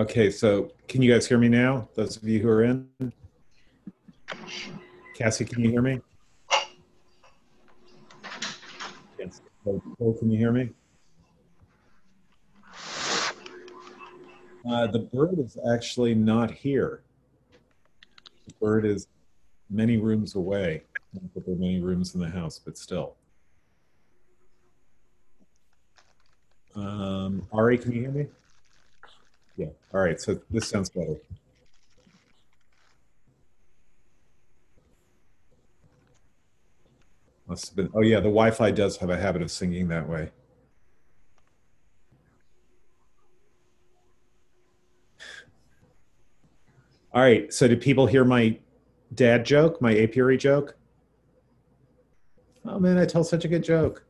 [0.00, 1.86] Okay, so can you guys hear me now?
[1.94, 2.88] Those of you who are in?
[5.14, 6.00] Cassie, can you hear me?
[9.18, 9.42] Yes.
[9.62, 10.70] Cole, can you hear me?
[14.66, 17.02] Uh, the bird is actually not here.
[18.46, 19.06] The bird is
[19.68, 20.82] many rooms away.
[21.12, 23.16] Not that there are many rooms in the house, but still.
[26.74, 28.26] Um, Ari, can you hear me?
[29.60, 29.66] Yeah.
[29.92, 30.18] All right.
[30.18, 31.16] So this sounds better.
[37.46, 37.90] Must have been.
[37.92, 40.30] Oh yeah, the Wi-Fi does have a habit of singing that way.
[47.12, 47.52] All right.
[47.52, 48.58] So did people hear my
[49.14, 50.74] dad joke, my apiary joke?
[52.64, 54.06] Oh man, I tell such a good joke.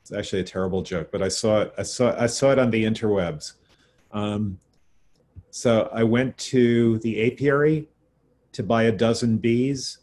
[0.00, 1.74] It's actually a terrible joke, but I saw it.
[1.76, 2.18] I saw.
[2.18, 3.52] I saw it on the interwebs.
[4.12, 4.58] Um,
[5.50, 7.88] so I went to the apiary
[8.52, 9.98] to buy a dozen bees.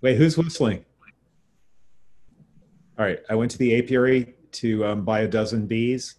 [0.00, 0.84] Wait, who's whistling?
[2.98, 6.16] All right, I went to the apiary to um, buy a dozen bees,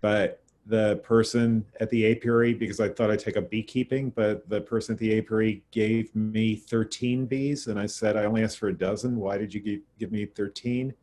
[0.00, 4.60] but the person at the apiary, because I thought I'd take up beekeeping, but the
[4.60, 7.66] person at the apiary gave me 13 bees.
[7.66, 9.16] And I said, I only asked for a dozen.
[9.16, 10.94] Why did you give, give me 13?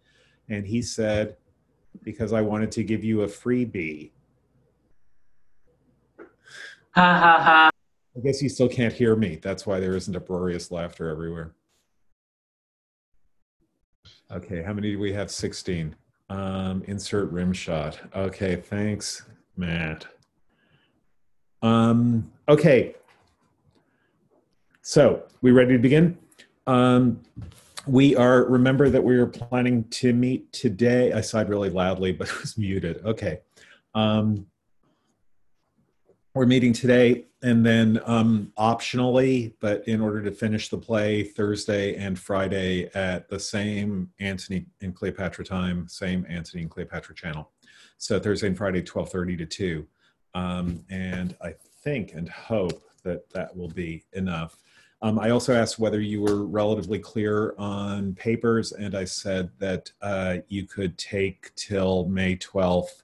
[0.50, 1.36] And he said,
[2.04, 4.12] because I wanted to give you a free bee.
[6.96, 7.70] Ha ha ha.
[8.16, 9.40] I guess you still can't hear me.
[9.42, 11.54] That's why there isn't uproarious laughter everywhere.
[14.30, 15.32] Okay, how many do we have?
[15.32, 15.96] 16.
[16.30, 18.00] Um, insert rim shot.
[18.16, 19.24] Okay, thanks,
[19.58, 20.06] Matt.
[21.62, 22.96] Um, okay,
[24.82, 26.18] so we ready to begin?
[26.68, 27.22] Um,
[27.88, 31.14] we are, remember that we are planning to meet today.
[31.14, 33.06] I sighed really loudly, but it was muted.
[33.06, 33.40] Okay.
[33.94, 34.48] Um,
[36.34, 41.96] we're meeting today and then um, optionally but in order to finish the play thursday
[41.96, 47.52] and friday at the same antony and cleopatra time same antony and cleopatra channel.
[47.98, 49.88] So thursday and friday 12.30 to 2
[50.34, 51.54] um, and i
[51.84, 54.58] think and hope that that will be enough.
[55.02, 59.92] Um, i also asked whether you were relatively clear on papers and i said that
[60.02, 63.04] uh, you could take till may 12th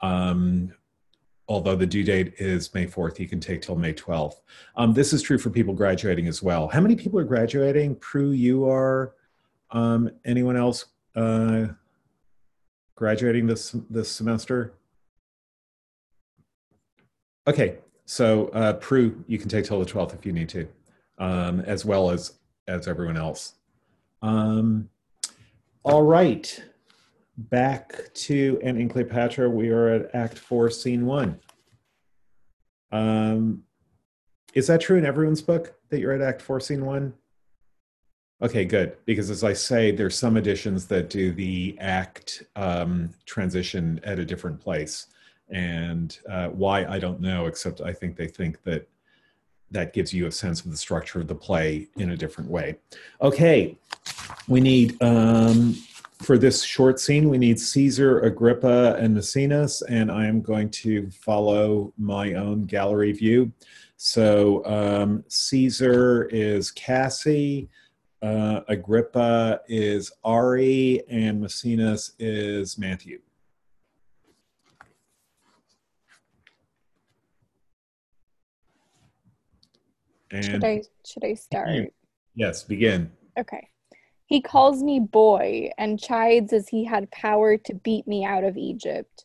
[0.00, 0.72] um,
[1.52, 4.36] although the due date is May 4th, you can take till May 12th.
[4.74, 6.66] Um, this is true for people graduating as well.
[6.66, 7.96] How many people are graduating?
[7.96, 9.14] Prue, you are.
[9.70, 11.66] Um, anyone else uh,
[12.94, 14.72] graduating this this semester?
[17.46, 17.76] Okay,
[18.06, 20.66] so uh, Prue, you can take till the 12th if you need to,
[21.18, 22.32] um, as well as
[22.66, 23.56] as everyone else.
[24.22, 24.88] Um,
[25.82, 26.62] all right
[27.50, 31.40] back to and in Cleopatra, we are at Act Four, Scene One.
[32.90, 33.62] Um,
[34.54, 37.14] is that true in everyone's book that you're at Act Four, Scene One?
[38.42, 38.96] Okay, good.
[39.04, 44.24] Because as I say, there's some editions that do the act um, transition at a
[44.24, 45.06] different place,
[45.48, 47.46] and uh, why I don't know.
[47.46, 48.88] Except I think they think that
[49.70, 52.76] that gives you a sense of the structure of the play in a different way.
[53.22, 53.78] Okay,
[54.48, 55.76] we need um,
[56.22, 61.10] for this short scene, we need Caesar, Agrippa, and Maecenas, and I am going to
[61.10, 63.52] follow my own gallery view.
[63.96, 67.68] So um, Caesar is Cassie,
[68.22, 73.20] uh, Agrippa is Ari, and Maecenas is Matthew.
[80.30, 81.92] And should I should I start?
[82.34, 83.12] Yes, begin.
[83.38, 83.68] Okay.
[84.26, 88.56] He calls me boy and chides as he had power to beat me out of
[88.56, 89.24] Egypt.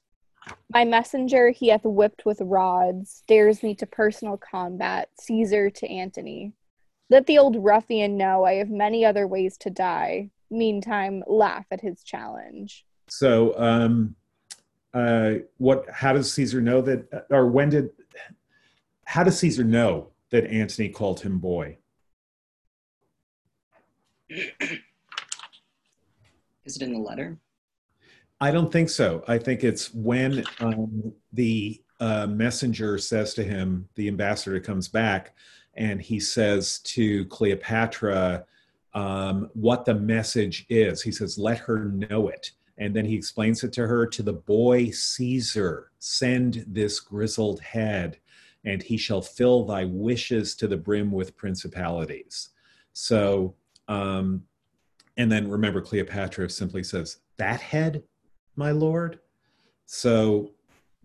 [0.69, 6.53] My messenger he hath whipped with rods, dares me to personal combat, Caesar to Antony.
[7.09, 10.29] Let the old ruffian know I have many other ways to die.
[10.49, 12.85] Meantime, laugh at his challenge.
[13.07, 14.15] So, um,
[14.93, 15.89] uh, what?
[15.89, 17.89] How does Caesar know that, or when did?
[19.05, 21.77] How does Caesar know that Antony called him boy?
[26.67, 27.39] Is it in the letter?
[28.41, 29.23] I don't think so.
[29.27, 35.33] I think it's when um, the uh, messenger says to him, the ambassador comes back,
[35.75, 38.45] and he says to Cleopatra
[38.93, 41.01] um, what the message is.
[41.01, 42.51] He says, Let her know it.
[42.77, 48.19] And then he explains it to her to the boy Caesar, send this grizzled head,
[48.65, 52.49] and he shall fill thy wishes to the brim with principalities.
[52.91, 53.55] So
[53.87, 54.43] um,
[55.17, 58.03] and then remember, Cleopatra simply says, That head,
[58.55, 59.19] my lord?
[59.85, 60.51] So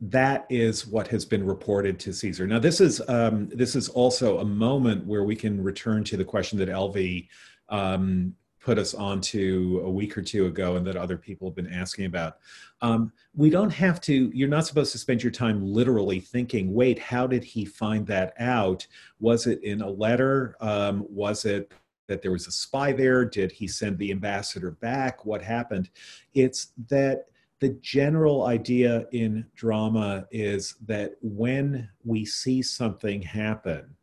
[0.00, 2.46] that is what has been reported to Caesar.
[2.46, 6.24] Now, this is um, this is also a moment where we can return to the
[6.24, 7.28] question that Elvie
[7.68, 11.72] um, put us onto a week or two ago, and that other people have been
[11.72, 12.38] asking about.
[12.80, 14.30] Um, we don't have to.
[14.34, 18.34] You're not supposed to spend your time literally thinking, "Wait, how did he find that
[18.40, 18.84] out?
[19.20, 20.56] Was it in a letter?
[20.60, 21.72] Um, was it?"
[22.08, 23.24] That there was a spy there?
[23.24, 25.24] Did he send the ambassador back?
[25.24, 25.90] What happened?
[26.34, 27.26] It's that
[27.60, 33.94] the general idea in drama is that when we see something happen,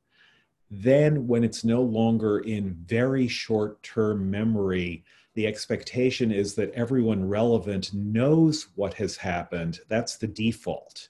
[0.71, 5.03] then when it's no longer in very short term memory,
[5.33, 9.79] the expectation is that everyone relevant knows what has happened.
[9.89, 11.09] That's the default.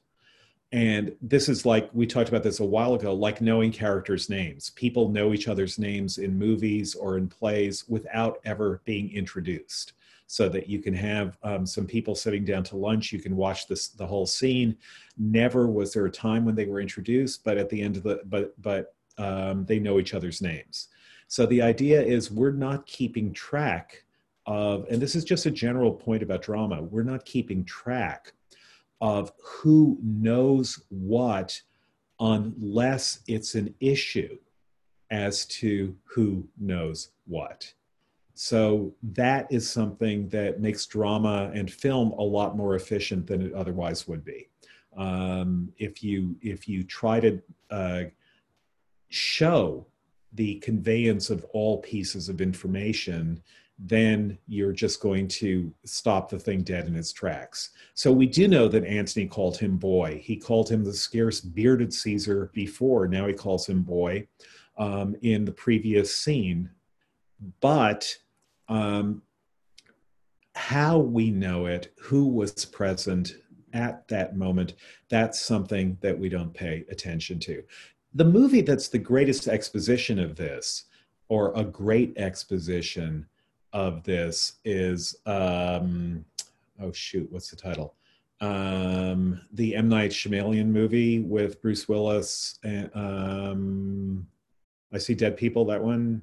[0.71, 4.69] And this is like we talked about this a while ago, like knowing characters' names.
[4.71, 9.93] People know each other's names in movies or in plays without ever being introduced
[10.27, 13.11] so that you can have um, some people sitting down to lunch.
[13.11, 14.77] You can watch this the whole scene.
[15.17, 18.21] Never was there a time when they were introduced, but at the end of the
[18.25, 20.89] but but um, they know each other's names.
[21.27, 24.03] So the idea is we're not keeping track
[24.45, 26.81] of, and this is just a general point about drama.
[26.81, 28.33] We're not keeping track
[29.01, 31.61] of who knows what
[32.19, 34.37] unless it's an issue
[35.09, 37.73] as to who knows what.
[38.33, 43.53] So that is something that makes drama and film a lot more efficient than it
[43.53, 44.47] otherwise would be.
[44.95, 48.03] Um, if you if you try to uh,
[49.09, 49.85] show
[50.33, 53.41] the conveyance of all pieces of information,
[53.81, 57.69] then you're just going to stop the thing dead in its tracks.
[57.93, 60.21] So we do know that Antony called him boy.
[60.21, 63.07] He called him the scarce bearded Caesar before.
[63.07, 64.27] Now he calls him boy
[64.77, 66.69] um, in the previous scene.
[67.61, 68.13] But
[68.67, 69.21] um,
[70.55, 73.37] how we know it, who was present
[73.71, 74.73] at that moment,
[75.09, 77.63] that's something that we don't pay attention to.
[78.13, 80.85] The movie that's the greatest exposition of this,
[81.29, 83.25] or a great exposition
[83.73, 86.25] of this, is um,
[86.81, 87.95] oh shoot, what's the title?
[88.41, 92.57] Um, the M Night Shyamalan movie with Bruce Willis.
[92.63, 94.27] And, um,
[94.93, 95.65] I see dead people.
[95.65, 96.21] That one.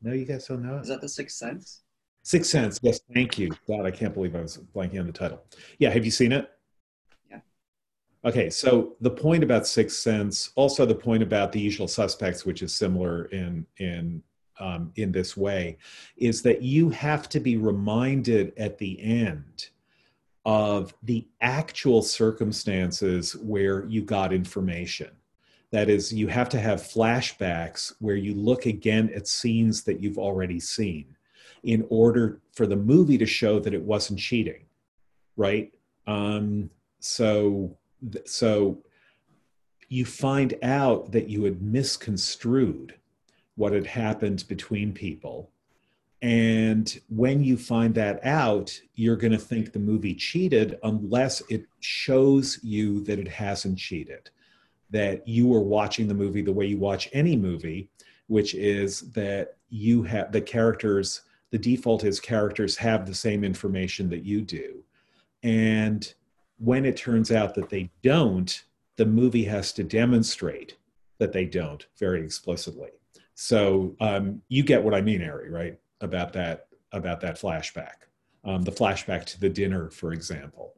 [0.00, 0.82] No, you guys don't know it.
[0.82, 1.80] Is that the Sixth Sense?
[2.22, 2.78] Sixth Sense.
[2.82, 3.50] Yes, thank you.
[3.66, 5.42] God, I can't believe I was blanking on the title.
[5.78, 6.50] Yeah, have you seen it?
[7.30, 7.40] Yeah.
[8.24, 12.62] Okay, so the point about Sixth Sense, also the point about The Usual Suspects, which
[12.62, 14.22] is similar in in
[14.60, 15.78] um, in this way,
[16.16, 19.68] is that you have to be reminded at the end
[20.44, 25.10] of the actual circumstances where you got information
[25.70, 30.18] that is, you have to have flashbacks where you look again at scenes that you've
[30.18, 31.16] already seen
[31.62, 34.64] in order for the movie to show that it wasn't cheating,
[35.36, 35.72] right?
[36.06, 37.76] Um, so,
[38.24, 38.82] so
[39.88, 42.94] you find out that you had misconstrued
[43.60, 45.50] what had happened between people.
[46.22, 51.66] And when you find that out, you're going to think the movie cheated unless it
[51.80, 54.30] shows you that it hasn't cheated
[54.90, 57.90] that you are watching the movie the way you watch any movie,
[58.28, 64.08] which is that you have the characters, the default is characters have the same information
[64.08, 64.82] that you do.
[65.42, 66.12] And
[66.58, 68.64] when it turns out that they don't,
[68.96, 70.76] the movie has to demonstrate
[71.18, 72.90] that they don't very explicitly.
[73.40, 75.78] So um, you get what I mean, Ari, right?
[76.02, 78.04] About that about that flashback,
[78.44, 80.74] um, the flashback to the dinner, for example,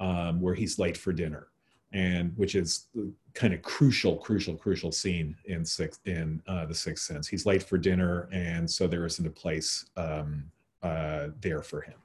[0.00, 1.48] um, where he's late for dinner
[1.92, 2.86] and which is
[3.34, 7.28] kind of crucial, crucial, crucial scene in six in uh, the Sixth Sense.
[7.28, 10.44] He's late for dinner, and so there isn't a place um,
[10.82, 11.98] uh, there for him.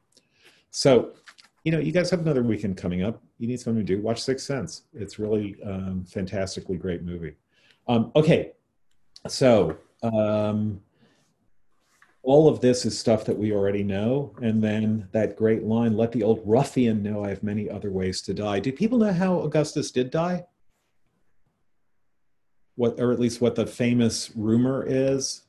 [0.72, 1.12] So,
[1.63, 3.24] you know, you guys have another weekend coming up.
[3.38, 4.01] You need something to do.
[4.01, 4.84] Watch Sixth Sense.
[4.94, 7.36] It's really um, fantastically great movie.
[7.88, 8.51] Um, okay,
[9.30, 10.81] so um,
[12.24, 14.36] all of this is stuff that we already know.
[14.41, 18.22] And then that great line, let the old ruffian know I have many other ways
[18.24, 18.60] to die.
[18.60, 20.46] Do people know how Augustus did die?
[22.75, 25.43] What, or at least what the famous rumor is?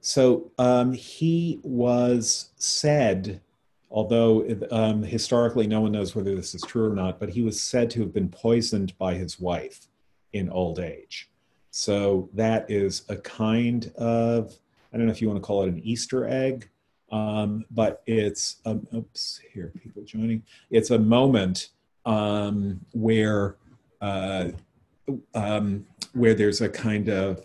[0.00, 3.40] So um, he was said,
[3.90, 7.60] although um, historically no one knows whether this is true or not, but he was
[7.60, 9.88] said to have been poisoned by his wife
[10.32, 11.30] in old age.
[11.76, 14.56] So that is a kind of,
[14.92, 16.70] I don't know if you want to call it an Easter egg,
[17.10, 20.44] um, but it's, um, oops, here, people joining.
[20.70, 21.70] It's a moment
[22.06, 23.56] um, where,
[24.00, 24.50] uh,
[25.34, 27.44] um, where there's a kind of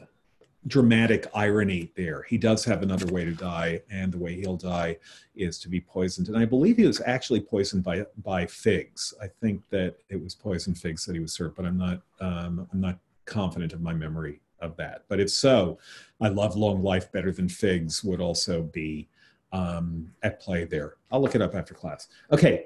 [0.67, 2.21] dramatic irony there.
[2.29, 4.98] He does have another way to die, and the way he'll die
[5.36, 6.27] is to be poisoned.
[6.27, 9.12] And I believe he was actually poisoned by by figs.
[9.19, 12.67] I think that it was poisoned figs that he was served, but I'm not um,
[12.71, 15.05] I'm not confident of my memory of that.
[15.07, 15.77] But if so,
[16.19, 19.07] I love long life better than figs would also be
[19.51, 20.95] um, at play there.
[21.12, 22.07] I'll look it up after class.
[22.31, 22.65] Okay,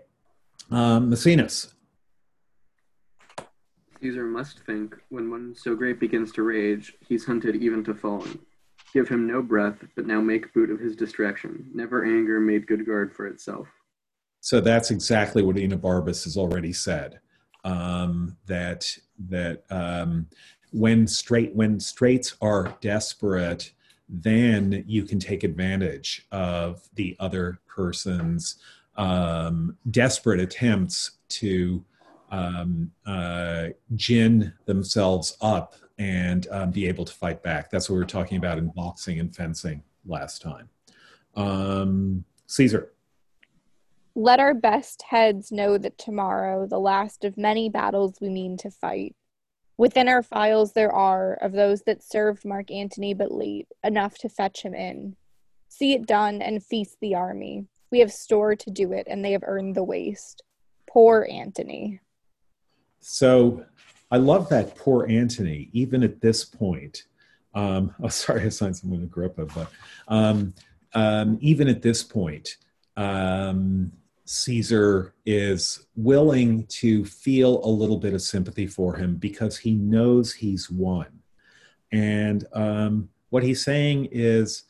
[0.72, 1.74] um, Maecenas.
[4.02, 8.40] Caesar must think, when one so great begins to rage, he's hunted even to falling.
[8.94, 11.70] Give him no breath, but now make boot of his distraction.
[11.74, 13.68] Never anger made good guard for itself.
[14.42, 17.22] So that's exactly what Ina Enobarbus has already said.
[17.64, 18.98] Um, that
[19.30, 20.28] that um,
[20.72, 23.72] when straight when straits are desperate,
[24.10, 28.58] then you can take advantage of the other person's
[28.96, 31.84] um, desperate attempts to
[32.32, 37.70] um, uh, gin themselves up and um, be able to fight back.
[37.70, 40.70] That's what we were talking about in boxing and fencing last time.
[41.36, 42.93] Um, Caesar.
[44.16, 48.70] Let our best heads know that tomorrow, the last of many battles we mean to
[48.70, 49.16] fight.
[49.76, 54.30] Within our files there are, of those that served Mark Antony but late, enough to
[54.30, 55.16] fetch him in.
[55.68, 57.66] See it done and feast the army.
[57.92, 60.44] We have store to do it, and they have earned the waste.
[60.88, 62.00] Poor Antony.
[63.00, 63.66] So
[64.12, 67.06] I love that poor Antony, even at this point.
[67.56, 69.72] Um, oh, sorry, I signed someone with Agrippa, but
[70.08, 70.54] um,
[70.94, 72.58] um, even at this point,
[72.96, 73.92] um,
[74.26, 80.34] Caesar is willing to feel a little bit of sympathy for him because he knows
[80.34, 81.08] he's won.
[81.92, 84.64] And um, what he's saying is,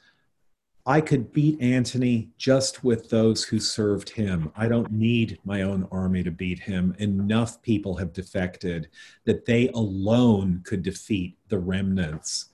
[0.86, 4.51] I could beat Antony just with those who served him.
[4.55, 6.93] I don't need my own army to beat him.
[7.00, 8.89] Enough people have defected
[9.24, 12.48] that they alone could defeat the remnants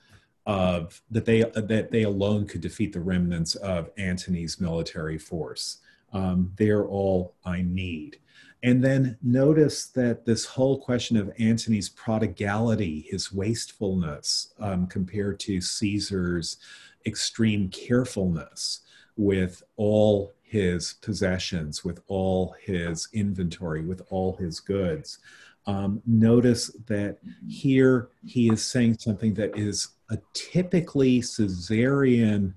[0.45, 5.79] of that they that they alone could defeat the remnants of Antony's military force.
[6.13, 8.19] Um, they're all I need.
[8.61, 15.61] And then notice that this whole question of Antony's prodigality, his wastefulness, um, compared to
[15.61, 16.57] Caesar's
[17.05, 18.81] extreme carefulness
[19.15, 25.19] with all his possessions, with all his inventory, with all his goods.
[25.65, 32.55] Um, notice that here he is saying something that is a typically Caesarian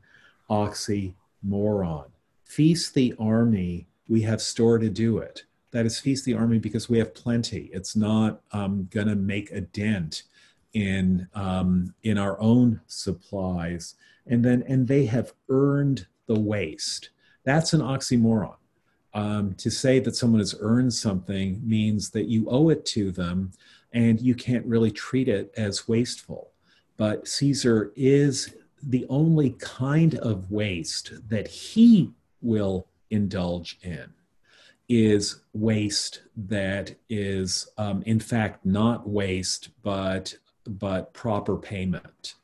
[0.49, 2.07] oxymoron.
[2.55, 5.45] Feast the army, we have store to do it.
[5.71, 7.71] That is, feast the army because we have plenty.
[7.73, 10.25] It's not um, going to make a dent
[10.75, 13.95] in um, in our own supplies
[14.27, 17.11] and then and they have earned the waste.
[17.45, 18.57] That's an oxymoron.
[19.15, 23.53] Um, to say that someone has earned something means that you owe it to them,
[23.93, 26.53] and you can't really treat it as wasteful.
[26.97, 32.11] But Caesar is the only kind of waste that he
[32.43, 34.13] will indulge in
[34.89, 42.35] is waste that is um, in fact not waste but but proper payment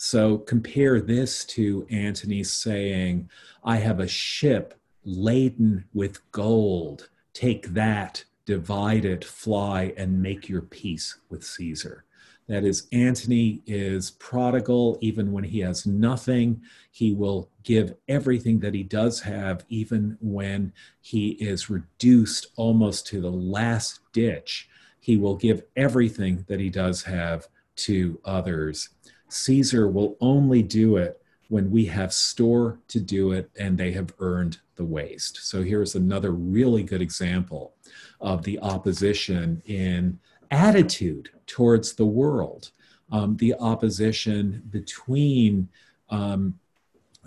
[0.00, 3.28] so compare this to Antony saying,
[3.64, 7.08] I have a ship laden with gold.
[7.32, 12.04] Take that, divide it, fly, and make your peace with Caesar.
[12.48, 16.62] That is, Antony is prodigal even when he has nothing.
[16.90, 23.20] He will give everything that he does have, even when he is reduced almost to
[23.20, 24.68] the last ditch.
[24.98, 28.88] He will give everything that he does have to others.
[29.28, 34.12] Caesar will only do it when we have store to do it and they have
[34.20, 35.38] earned the waste.
[35.48, 37.74] So here's another really good example
[38.20, 40.18] of the opposition in
[40.50, 42.70] attitude towards the world,
[43.10, 45.68] um, the opposition between
[46.10, 46.58] um,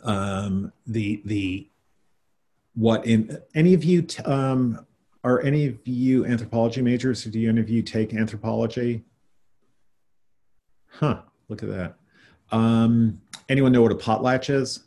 [0.03, 1.67] um, the the
[2.75, 4.85] what in any of you t- um,
[5.23, 7.25] are any of you anthropology majors?
[7.25, 9.03] Do any of you take anthropology?
[10.87, 11.21] Huh.
[11.49, 11.95] Look at that.
[12.51, 14.81] Um, anyone know what a potlatch is?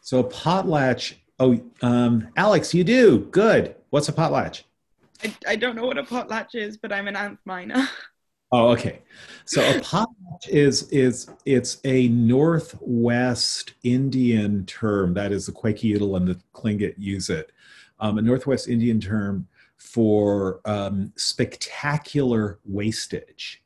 [0.00, 1.14] So a potlatch.
[1.38, 3.18] Oh, um, Alex, you do.
[3.30, 3.74] Good.
[3.90, 4.62] What's a potlatch?
[5.22, 7.88] I, I don't know what a potlatch is, but I'm an Antminer.
[8.52, 9.02] Oh, okay.
[9.44, 15.14] So a potlatch is is it's a Northwest Indian term.
[15.14, 17.50] That is the Kwakiutl and the Tlingit use it.
[17.98, 23.62] Um, a Northwest Indian term for um, spectacular wastage.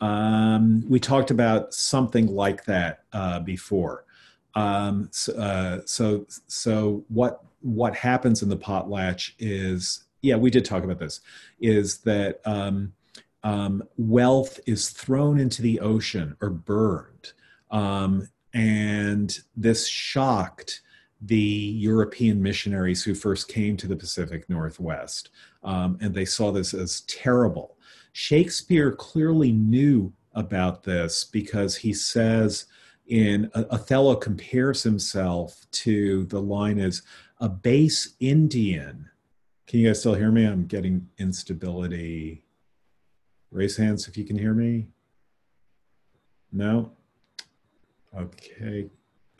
[0.00, 4.04] Um, we talked about something like that uh, before.
[4.54, 10.64] Um, so, uh, so, so what what happens in the potlatch is, yeah, we did
[10.64, 11.20] talk about this.
[11.60, 12.92] Is that um,
[13.44, 17.32] um, wealth is thrown into the ocean or burned.
[17.70, 20.82] Um, and this shocked
[21.20, 25.30] the European missionaries who first came to the Pacific Northwest.
[25.62, 27.76] Um, and they saw this as terrible.
[28.12, 32.66] Shakespeare clearly knew about this because he says
[33.06, 37.02] in Othello compares himself to the line is
[37.40, 39.08] a base Indian.
[39.72, 40.44] Can you guys still hear me?
[40.44, 42.42] I'm getting instability.
[43.50, 44.88] Raise hands if you can hear me.
[46.52, 46.92] No?
[48.14, 48.90] Okay.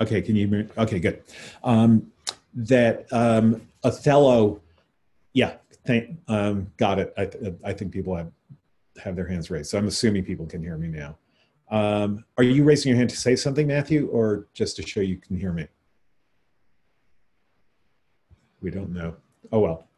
[0.00, 0.68] Okay, can you hear me?
[0.78, 1.22] Okay, good.
[1.62, 2.10] Um,
[2.54, 4.62] that um, Othello,
[5.34, 7.12] yeah, thank, um, got it.
[7.18, 7.28] I,
[7.62, 8.32] I think people have,
[9.04, 9.68] have their hands raised.
[9.68, 11.18] So I'm assuming people can hear me now.
[11.70, 15.18] Um, are you raising your hand to say something, Matthew, or just to show you
[15.18, 15.68] can hear me?
[18.62, 19.16] We don't know.
[19.52, 19.88] Oh, well.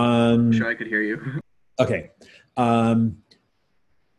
[0.00, 1.40] Um, sure, I could hear you.
[1.80, 2.10] okay.
[2.56, 3.18] Um,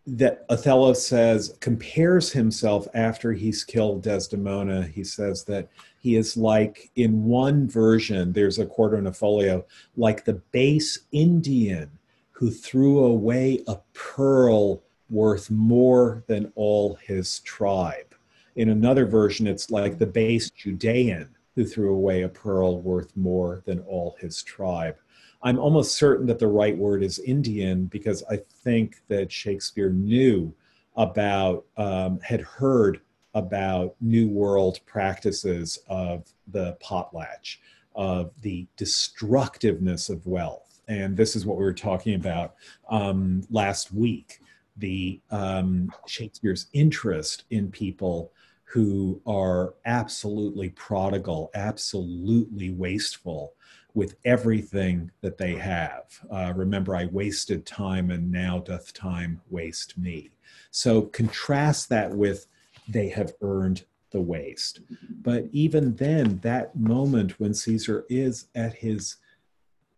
[0.07, 4.87] that Othello says compares himself after he's killed Desdemona.
[4.87, 5.69] He says that
[5.99, 9.63] he is like, in one version, there's a quarto in a folio,
[9.95, 11.91] like the base Indian
[12.31, 18.15] who threw away a pearl worth more than all his tribe.
[18.55, 23.61] In another version, it's like the base Judean who threw away a pearl worth more
[23.65, 24.95] than all his tribe.
[25.43, 30.53] I'm almost certain that the right word is Indian because I think that Shakespeare knew
[30.95, 33.01] about, um, had heard
[33.33, 37.57] about New World practices of the potlatch,
[37.95, 40.81] of the destructiveness of wealth.
[40.87, 42.55] And this is what we were talking about
[42.89, 44.41] um, last week
[44.77, 48.31] the um, Shakespeare's interest in people
[48.63, 53.53] who are absolutely prodigal, absolutely wasteful,
[53.93, 56.03] with everything that they have.
[56.29, 60.29] Uh, remember, I wasted time, and now doth time waste me.
[60.71, 62.47] So contrast that with
[62.87, 64.81] they have earned the waste.
[65.21, 69.17] But even then, that moment when Caesar is at his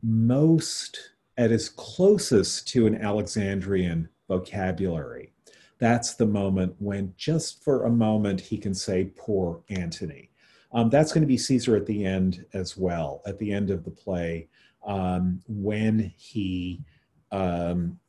[0.01, 5.33] most, at his closest to an Alexandrian vocabulary,
[5.79, 10.29] that's the moment when just for a moment he can say, Poor Antony.
[10.73, 13.83] Um, that's going to be Caesar at the end as well, at the end of
[13.83, 14.47] the play,
[14.85, 16.83] um, when he
[17.31, 17.99] um,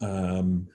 [0.00, 0.68] um,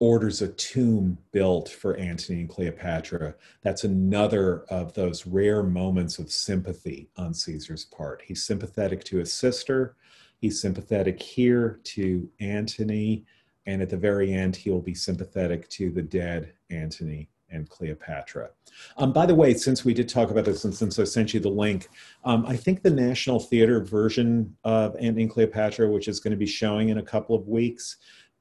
[0.00, 3.34] orders a tomb built for Antony and Cleopatra.
[3.62, 8.22] That's another of those rare moments of sympathy on Caesar's part.
[8.26, 9.96] He's sympathetic to his sister,
[10.40, 13.24] he's sympathetic here to Antony,
[13.66, 18.50] and at the very end, he'll be sympathetic to the dead Antony and Cleopatra.
[18.96, 21.40] Um, by the way, since we did talk about this and since I sent you
[21.40, 21.88] the link,
[22.24, 26.36] um, I think the National Theater version of Antony and Cleopatra, which is going to
[26.36, 27.96] be showing in a couple of weeks,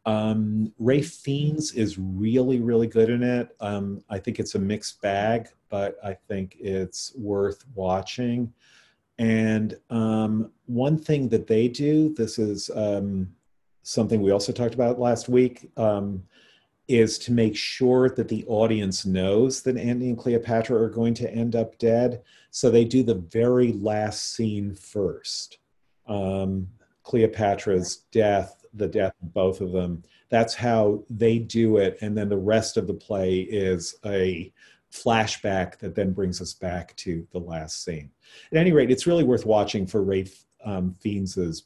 [0.06, 3.56] um, Ralph Fiennes is really, really good in it.
[3.60, 8.54] Um, I think it's a mixed bag, but I think it's worth watching.
[9.18, 13.30] And um, one thing that they do, this is um,
[13.84, 16.24] something we also talked about last week um,
[16.88, 21.32] is to make sure that the audience knows that Antony and Cleopatra are going to
[21.32, 22.22] end up dead.
[22.52, 25.60] So they do the very last scene first.
[26.08, 26.68] Um,
[27.04, 30.04] Cleopatra's death, the death of both of them.
[30.30, 31.98] That's how they do it.
[32.02, 34.52] And then the rest of the play is a
[34.92, 38.12] flashback that then brings us back to the last scene.
[38.52, 40.96] At any rate, it's really worth watching for Ralph um,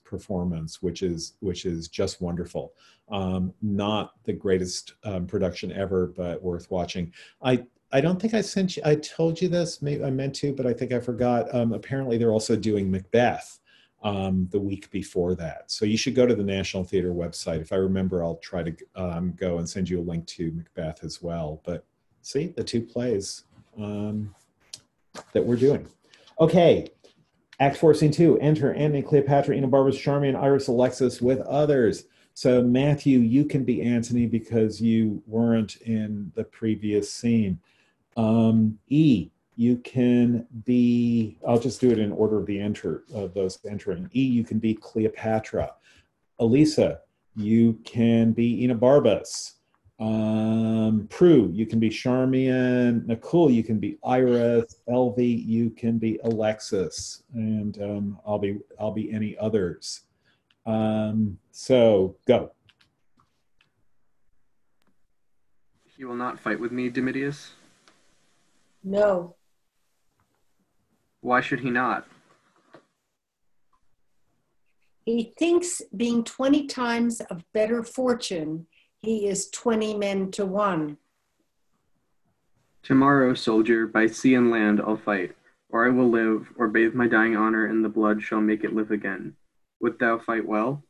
[0.03, 2.73] performance, which is which is just wonderful.
[3.09, 7.13] Um, not the greatest um, production ever, but worth watching.
[7.41, 8.83] I I don't think I sent you.
[8.85, 9.81] I told you this.
[9.81, 11.53] Maybe I meant to, but I think I forgot.
[11.55, 13.59] Um, apparently, they're also doing Macbeth
[14.03, 15.71] um, the week before that.
[15.71, 17.61] So you should go to the National Theater website.
[17.61, 21.03] If I remember, I'll try to um, go and send you a link to Macbeth
[21.03, 21.61] as well.
[21.63, 21.85] But
[22.21, 23.43] see the two plays
[25.33, 25.87] that we're doing.
[26.39, 26.87] Okay,
[27.59, 32.05] Act 4, Scene 2, enter Antony, Cleopatra, Enobarbus, Charmian, Iras, Alexis with others.
[32.35, 37.59] So, Matthew, you can be Antony because you weren't in the previous scene.
[38.15, 43.33] Um, e, you can be, I'll just do it in order of the enter of
[43.33, 44.07] those entering.
[44.13, 45.73] E, you can be Cleopatra.
[46.37, 46.99] Elisa,
[47.35, 49.53] you can be Enobarbus.
[49.99, 53.05] Um, Prue, you can be Charmian.
[53.07, 54.79] Nicole, you can be Iras.
[54.87, 60.01] Elvie, you can be Alexis, and um, I'll be I'll be any others.
[60.67, 62.51] Um, so go.
[65.97, 67.53] You will not fight with me, Domitius.
[68.83, 69.35] No.
[71.21, 72.05] Why should he not?
[75.05, 78.67] He thinks being 20 times of better fortune,
[79.01, 80.97] he is 20 men to one.
[82.83, 85.35] Tomorrow, soldier, by sea and land I'll fight,
[85.69, 88.73] or I will live, or bathe my dying honor in the blood shall make it
[88.73, 89.35] live again.
[89.79, 90.83] Wilt thou fight well?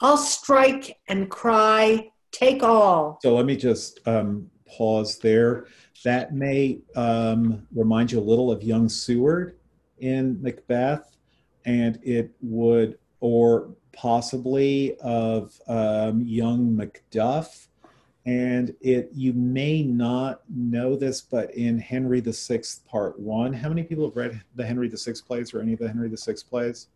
[0.00, 3.20] I'll strike and cry, take all.
[3.22, 5.66] So let me just um, pause there.
[6.04, 9.56] That may um, remind you a little of young Seward
[9.98, 11.16] in Macbeth,
[11.64, 17.68] and it would, or possibly of um, young Macduff.
[18.26, 23.84] And it, you may not know this, but in Henry VI, Part One, how many
[23.84, 26.88] people have read the Henry VI plays or any of the Henry VI plays?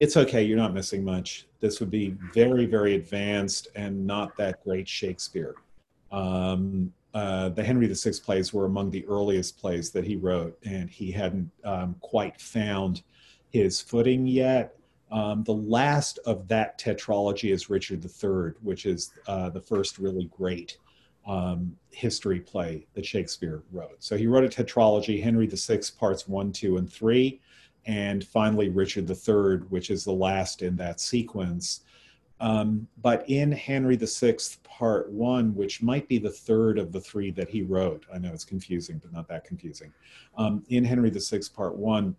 [0.00, 1.46] It's okay, you're not missing much.
[1.60, 5.54] This would be very, very advanced and not that great Shakespeare.
[6.10, 10.90] Um, uh, the Henry VI plays were among the earliest plays that he wrote, and
[10.90, 13.02] he hadn't um, quite found
[13.50, 14.76] his footing yet.
[15.12, 20.24] Um, the last of that tetralogy is Richard III, which is uh, the first really
[20.36, 20.78] great
[21.26, 24.02] um, history play that Shakespeare wrote.
[24.02, 27.40] So he wrote a tetralogy, Henry VI, parts one, two, and three,
[27.84, 31.82] and finally Richard III, which is the last in that sequence.
[32.40, 37.30] Um, but in Henry VI, part one, which might be the third of the three
[37.32, 39.92] that he wrote, I know it's confusing, but not that confusing.
[40.38, 42.16] Um, in Henry VI, part one,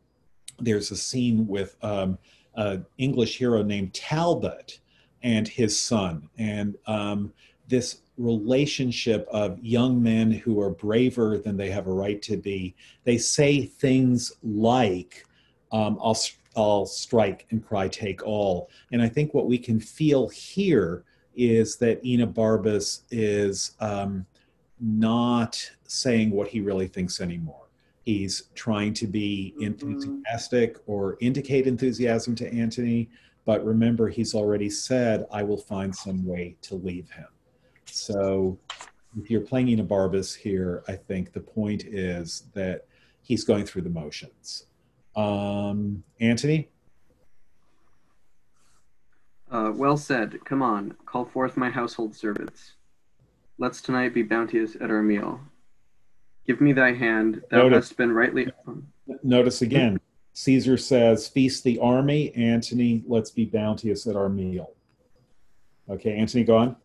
[0.59, 2.17] there's a scene with um,
[2.55, 4.79] an English hero named Talbot
[5.21, 6.29] and his son.
[6.37, 7.33] And um,
[7.67, 12.75] this relationship of young men who are braver than they have a right to be,
[13.03, 15.25] they say things like,
[15.71, 16.17] um, I'll,
[16.55, 18.69] I'll strike and cry take all.
[18.91, 21.03] And I think what we can feel here
[21.35, 24.25] is that Enobarbus is um,
[24.79, 27.62] not saying what he really thinks anymore.
[28.03, 33.09] He's trying to be enthusiastic or indicate enthusiasm to Antony,
[33.45, 37.27] but remember, he's already said, I will find some way to leave him.
[37.85, 38.57] So
[39.17, 42.85] if you're playing Enobarbus here, I think the point is that
[43.21, 44.65] he's going through the motions.
[45.15, 46.69] Um, Antony?
[49.49, 50.43] Uh, well said.
[50.45, 52.73] Come on, call forth my household servants.
[53.59, 55.39] Let's tonight be bounteous at our meal.
[56.45, 57.89] Give me thy hand, thou Notice.
[57.89, 58.51] hast been rightly.
[59.23, 59.99] Notice again,
[60.33, 62.33] Caesar says, Feast the army.
[62.35, 64.71] Antony, let's be bounteous at our meal.
[65.89, 66.75] Okay, Antony, go on.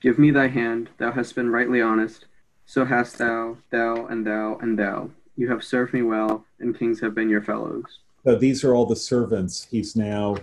[0.00, 2.26] Give me thy hand, thou hast been rightly honest.
[2.66, 5.10] So hast thou, thou, and thou, and thou.
[5.36, 8.00] You have served me well, and kings have been your fellows.
[8.24, 9.66] So these are all the servants.
[9.70, 10.36] He's now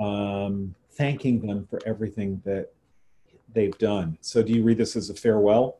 [0.00, 2.70] um, thanking them for everything that
[3.54, 4.18] they've done.
[4.20, 5.78] So do you read this as a farewell?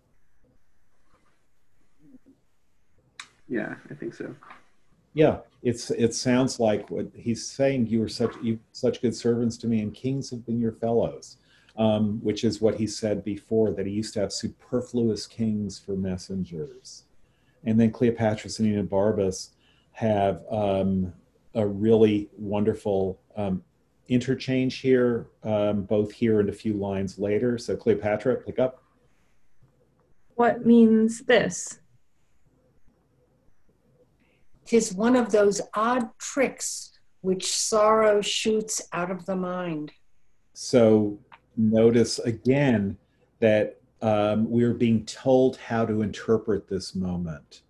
[3.49, 4.35] Yeah, I think so.
[5.15, 7.87] Yeah, it's it sounds like what he's saying.
[7.87, 11.39] You were such you such good servants to me, and kings have been your fellows,
[11.77, 15.97] um, which is what he said before that he used to have superfluous kings for
[15.97, 17.05] messengers,
[17.65, 19.51] and then Cleopatra and Enobarbus
[19.93, 21.13] have um,
[21.55, 23.65] a really wonderful um,
[24.09, 27.59] interchange here, um, both here and a few lines later.
[27.59, 28.83] So Cleopatra, pick up.
[30.35, 31.81] What means this?
[34.69, 39.93] Tis one of those odd tricks which sorrow shoots out of the mind.
[40.53, 41.19] So
[41.57, 42.99] notice again
[43.41, 47.63] that um, we're being told how to interpret this moment,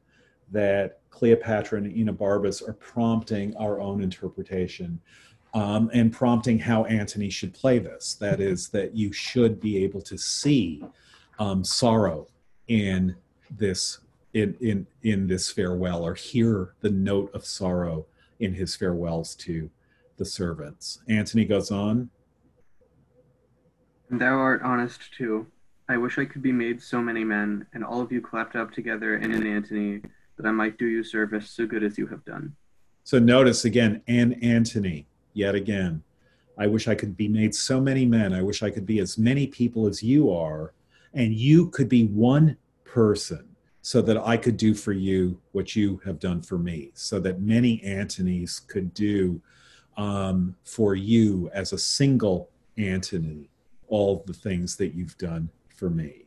[0.50, 5.00] that Cleopatra and Enobarbus are prompting our own interpretation
[5.54, 8.14] um, and prompting how Antony should play this.
[8.14, 10.84] That is, that you should be able to see
[11.38, 12.26] um, sorrow
[12.66, 13.14] in
[13.56, 13.98] this
[14.34, 18.06] in, in in this farewell or hear the note of sorrow
[18.40, 19.70] in his farewells to
[20.16, 21.00] the servants.
[21.08, 22.10] Antony goes on.
[24.10, 25.46] And thou art honest too.
[25.88, 28.72] I wish I could be made so many men, and all of you clapped up
[28.72, 30.02] together in an Antony,
[30.36, 32.54] that I might do you service so good as you have done.
[33.04, 36.02] So notice again, and Antony, yet again.
[36.58, 38.34] I wish I could be made so many men.
[38.34, 40.74] I wish I could be as many people as you are,
[41.14, 43.47] and you could be one person
[43.88, 47.40] so that I could do for you what you have done for me, so that
[47.40, 49.40] many Antonys could do
[49.96, 53.48] um, for you as a single Antony
[53.86, 56.26] all the things that you've done for me.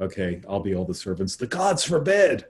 [0.00, 1.34] Okay, I'll be all the servants.
[1.34, 2.44] The gods forbid.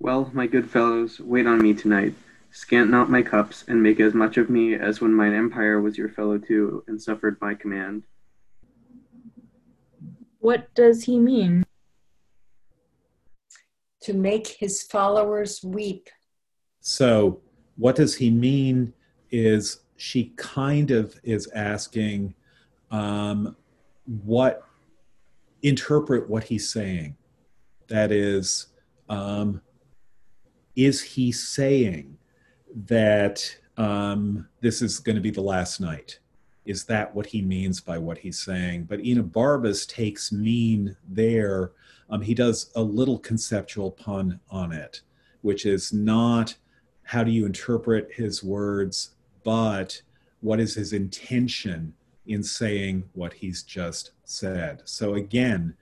[0.00, 2.14] Well, my good fellows, wait on me tonight.
[2.50, 5.96] Scant not my cups, and make as much of me as when mine empire was
[5.96, 8.02] your fellow too, and suffered my command.
[10.40, 11.64] What does he mean?
[14.04, 16.10] To make his followers weep.
[16.80, 17.40] So,
[17.76, 18.92] what does he mean?
[19.30, 22.34] Is she kind of is asking,
[22.90, 23.56] um,
[24.24, 24.62] what
[25.62, 27.16] interpret what he's saying?
[27.88, 28.66] That is,
[29.08, 29.62] um,
[30.76, 32.18] is he saying
[32.86, 36.18] that um, this is going to be the last night?
[36.66, 38.84] Is that what he means by what he's saying?
[38.84, 41.72] But Enobarbus takes mean there.
[42.10, 45.00] Um, he does a little conceptual pun on it,
[45.42, 46.56] which is not
[47.02, 49.10] how do you interpret his words,
[49.42, 50.00] but
[50.40, 51.94] what is his intention
[52.26, 54.82] in saying what he's just said.
[54.84, 55.74] So again,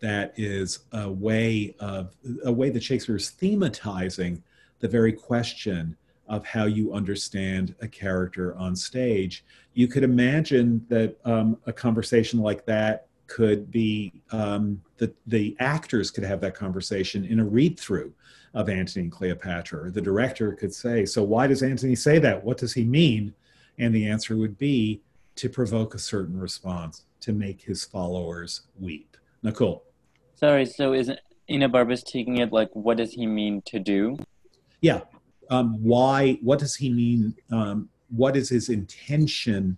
[0.00, 4.40] that is a way of a way that Shakespeare is thematizing
[4.80, 9.44] the very question of how you understand a character on stage.
[9.74, 16.10] You could imagine that um, a conversation like that could be um, the the actors
[16.10, 18.12] could have that conversation in a read through
[18.52, 19.84] of Antony and Cleopatra.
[19.84, 22.44] Or the director could say, "So why does Antony say that?
[22.44, 23.32] What does he mean?"
[23.78, 25.00] And the answer would be
[25.36, 29.16] to provoke a certain response, to make his followers weep.
[29.42, 29.84] Nicole.
[30.34, 31.10] Sorry, so is
[31.48, 34.18] Enobarbus taking it like, what does he mean to do?
[34.80, 35.00] Yeah.
[35.48, 36.38] Um, why?
[36.42, 37.34] What does he mean?
[37.50, 39.76] Um, what is his intention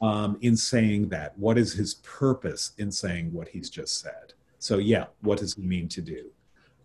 [0.00, 1.38] um, in saying that?
[1.38, 4.34] What is his purpose in saying what he's just said?
[4.58, 6.30] So, yeah, what does he mean to do?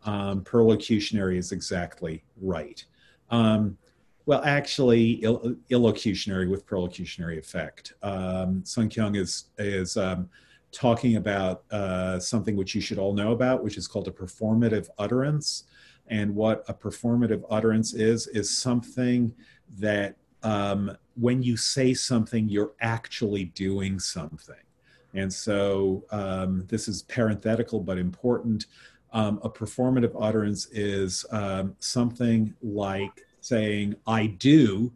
[0.05, 2.83] Um, perlocutionary is exactly right.
[3.29, 3.77] Um,
[4.25, 7.93] well, actually, Ill- illocutionary with perlocutionary effect.
[8.03, 10.29] Um, Sun Kyung is is um,
[10.71, 14.89] talking about uh, something which you should all know about, which is called a performative
[14.97, 15.65] utterance.
[16.07, 19.33] And what a performative utterance is is something
[19.79, 24.55] that um, when you say something, you're actually doing something.
[25.13, 28.65] And so um, this is parenthetical but important.
[29.13, 34.91] Um, a performative utterance is um, something like saying I do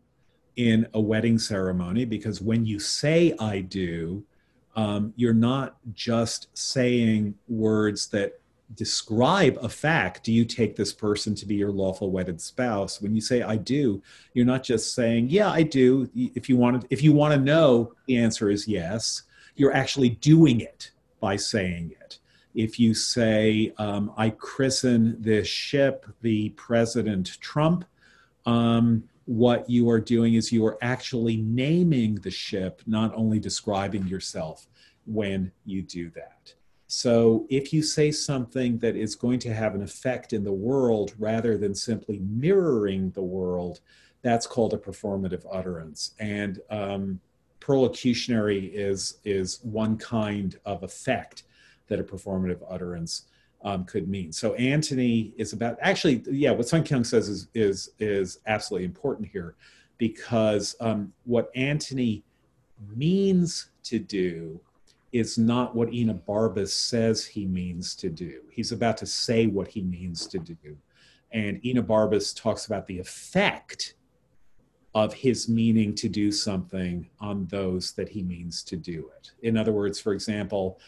[0.55, 4.23] in a wedding ceremony because when you say I do,
[4.75, 8.39] um, you're not just saying words that
[8.75, 10.23] describe a fact.
[10.23, 13.01] Do you take this person to be your lawful wedded spouse?
[13.01, 14.01] When you say I do,
[14.33, 16.09] you're not just saying, yeah, I do.
[16.15, 19.23] If you want to, if you want to know, the answer is yes.
[19.55, 22.19] You're actually doing it by saying it.
[22.53, 27.85] If you say, um, I christen this ship, the President Trump,
[28.45, 34.07] um, what you are doing is you are actually naming the ship, not only describing
[34.07, 34.67] yourself
[35.05, 36.53] when you do that.
[36.87, 41.13] So if you say something that is going to have an effect in the world
[41.17, 43.81] rather than simply mirroring the world,
[44.21, 46.11] that's called a performative utterance.
[46.19, 47.19] And um,
[47.59, 51.43] perlocutionary is, is one kind of effect
[51.87, 53.23] that a performative utterance
[53.63, 54.31] um, could mean.
[54.31, 56.51] So Antony is about actually, yeah.
[56.51, 59.55] What Sun Kyung says is is is absolutely important here,
[59.97, 62.23] because um, what Antony
[62.95, 64.59] means to do
[65.15, 68.41] is not what Enobarbus says he means to do.
[68.51, 70.77] He's about to say what he means to do,
[71.31, 73.95] and Enobarbus talks about the effect
[74.93, 79.31] of his meaning to do something on those that he means to do it.
[79.41, 80.79] In other words, for example,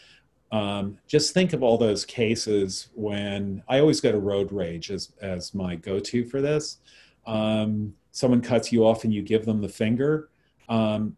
[0.50, 5.12] um, just think of all those cases when I always go to road rage as,
[5.20, 6.78] as my go to for this.
[7.26, 10.30] Um, someone cuts you off and you give them the finger.
[10.70, 11.16] Um,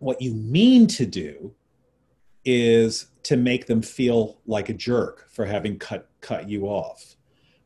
[0.00, 1.54] what you mean to do
[2.44, 7.16] is to make them feel like a jerk for having cut, cut you off.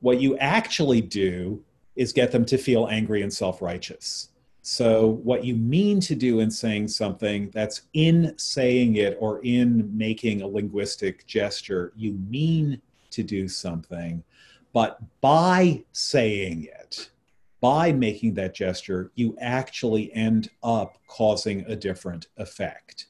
[0.01, 1.63] What you actually do
[1.97, 4.31] is get them to feel angry and self righteous.
[4.63, 9.97] So, what you mean to do in saying something, that's in saying it or in
[9.97, 14.23] making a linguistic gesture, you mean to do something.
[14.73, 17.11] But by saying it,
[17.61, 23.07] by making that gesture, you actually end up causing a different effect.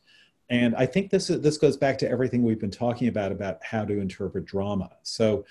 [0.50, 3.62] And I think this, is, this goes back to everything we've been talking about about
[3.62, 4.90] how to interpret drama.
[5.02, 5.44] So,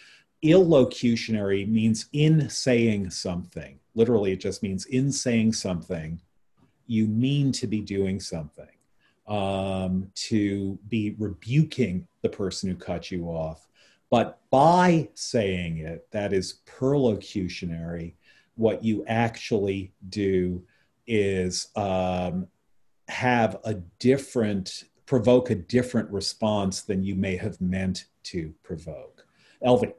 [0.44, 3.80] illocutionary means in saying something.
[3.96, 6.22] Literally it just means in saying something
[6.86, 8.68] you mean to be doing something
[9.28, 13.68] um, to be rebuking the person who cut you off.
[14.10, 18.14] But by saying it that is perlocutionary.
[18.56, 20.64] What you actually do
[21.06, 22.48] is um,
[23.08, 29.26] have a different provoke a different response than you may have meant to provoke
[29.66, 29.94] elvie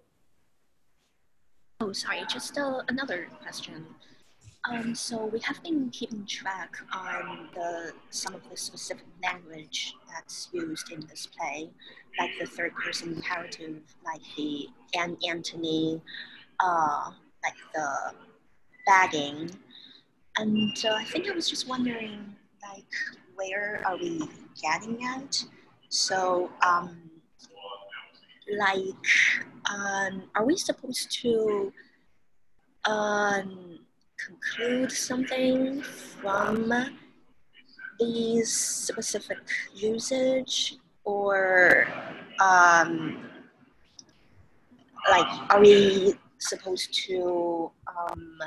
[1.80, 3.86] Oh, sorry, just uh, another question.
[4.68, 10.48] Um, so we have been keeping track on the some of the specific language that's
[10.52, 11.70] used in this play,
[12.18, 16.02] like the third person imperative, like the and Antony,
[16.58, 17.12] uh,
[17.44, 18.12] like the
[18.84, 19.50] bagging.
[20.36, 22.34] And uh, I think I was just wondering,
[22.72, 22.84] like,
[23.34, 24.22] where are we
[24.60, 25.44] getting at?
[25.88, 27.10] So, um,
[28.58, 29.06] like,
[29.70, 31.72] um, are we supposed to
[32.84, 33.78] um,
[34.18, 36.72] conclude something from
[37.98, 39.38] these specific
[39.74, 41.88] usage, or
[42.40, 43.28] um,
[45.10, 48.38] like, are we supposed to um,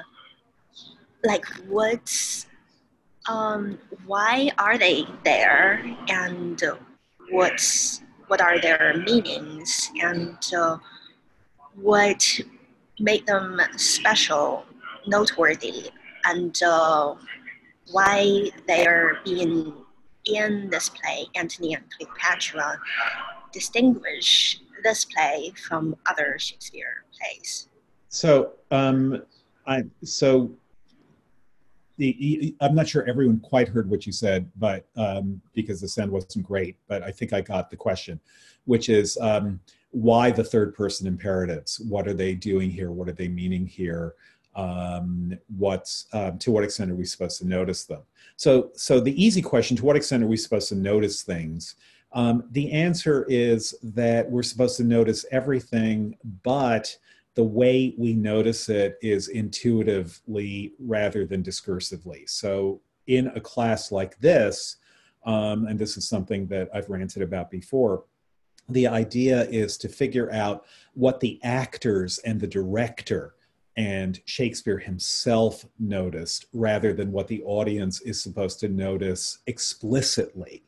[1.24, 2.48] like what's
[3.28, 6.62] um, why are they there and
[7.30, 10.78] what's what are their meanings and uh,
[11.76, 12.40] what
[13.00, 14.66] make them special
[15.08, 15.90] noteworthy
[16.26, 17.14] and uh,
[17.92, 19.74] why they're being
[20.26, 22.80] in this play antony and cleopatra
[23.52, 27.68] distinguish this play from other shakespeare plays?
[28.10, 29.24] So, um,
[29.68, 30.52] I so
[32.02, 36.12] the I'm not sure everyone quite heard what you said, but um, because the sound
[36.12, 38.20] wasn't great, but I think I got the question,
[38.66, 39.60] which is um,
[39.92, 41.80] why the third person imperatives?
[41.82, 42.92] What are they doing here?
[42.92, 44.16] What are they meaning here?
[44.56, 48.02] Um, what's um, to what extent are we supposed to notice them?
[48.36, 51.76] So, so the easy question: to what extent are we supposed to notice things?
[52.14, 56.98] Um, the answer is that we're supposed to notice everything, but
[57.42, 62.30] the way we notice it is intuitively rather than discursively.
[62.30, 64.78] So, in a class like this,
[65.26, 68.04] um, and this is something that I've ranted about before,
[68.70, 73.34] the idea is to figure out what the actors and the director
[73.76, 80.64] and Shakespeare himself noticed rather than what the audience is supposed to notice explicitly.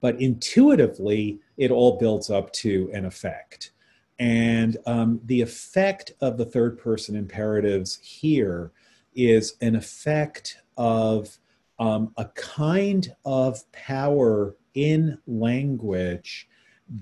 [0.00, 3.73] But intuitively, it all builds up to an effect.
[4.18, 8.70] And um, the effect of the third person imperatives here
[9.14, 11.38] is an effect of
[11.78, 16.48] um, a kind of power in language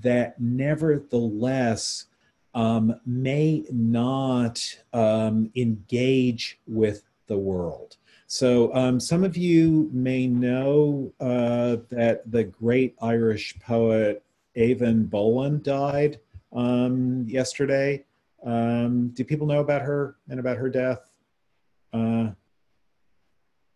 [0.01, 2.07] that nevertheless
[2.55, 7.97] um, may not um, engage with the world.
[8.27, 14.25] So, um, some of you may know uh, that the great Irish poet
[14.57, 16.19] Eavan Boland died
[16.53, 18.05] um, yesterday.
[18.45, 21.09] Um, do people know about her and about her death?
[21.93, 22.31] Uh,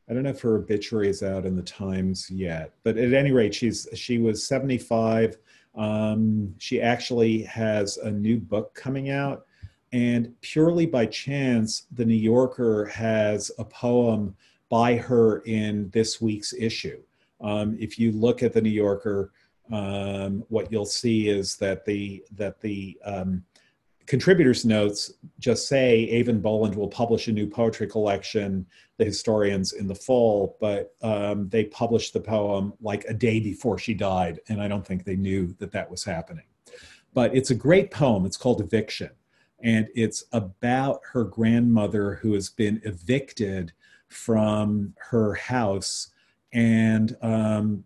[0.08, 3.32] I don't know if her obituary is out in the Times yet, but at any
[3.32, 5.36] rate, she's she was 75.
[5.74, 9.46] Um, she actually has a new book coming out,
[9.92, 14.36] and purely by chance, the New Yorker has a poem
[14.68, 17.00] by her in this week's issue.
[17.40, 19.32] Um, if you look at the New Yorker,
[19.72, 23.44] um, what you'll see is that the that the um,
[24.06, 28.66] contributors notes just say Eavan Boland will publish a new poetry collection,
[28.98, 33.78] the historians in the fall, but um, they published the poem like a day before
[33.78, 36.44] she died, and I don't think they knew that that was happening.
[37.12, 38.26] But it's a great poem.
[38.26, 39.10] It's called Eviction,
[39.60, 43.72] and it's about her grandmother who has been evicted
[44.08, 46.08] from her house,
[46.52, 47.84] and um,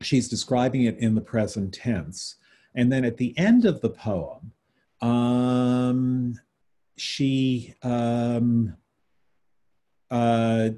[0.00, 2.36] she's describing it in the present tense.
[2.74, 4.52] And then at the end of the poem,
[5.00, 6.38] um,
[6.96, 8.76] she um,
[10.10, 10.70] uh,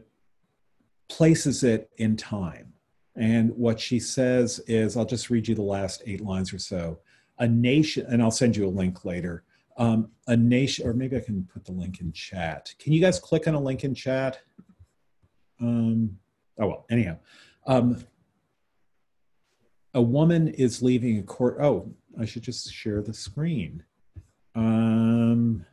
[1.09, 2.73] places it in time.
[3.17, 6.99] And what she says is, I'll just read you the last eight lines or so.
[7.39, 9.45] A nation, and I'll send you a link later.
[9.79, 12.75] Um, a nation, or maybe I can put the link in chat.
[12.79, 14.41] Can you guys click on a link in chat?
[15.61, 16.19] Um,
[16.59, 17.19] oh, well, anyhow.
[17.67, 18.05] Um,
[19.97, 21.57] a woman is leaving a court.
[21.59, 23.83] Oh, I should just share the screen.
[24.55, 25.65] Um,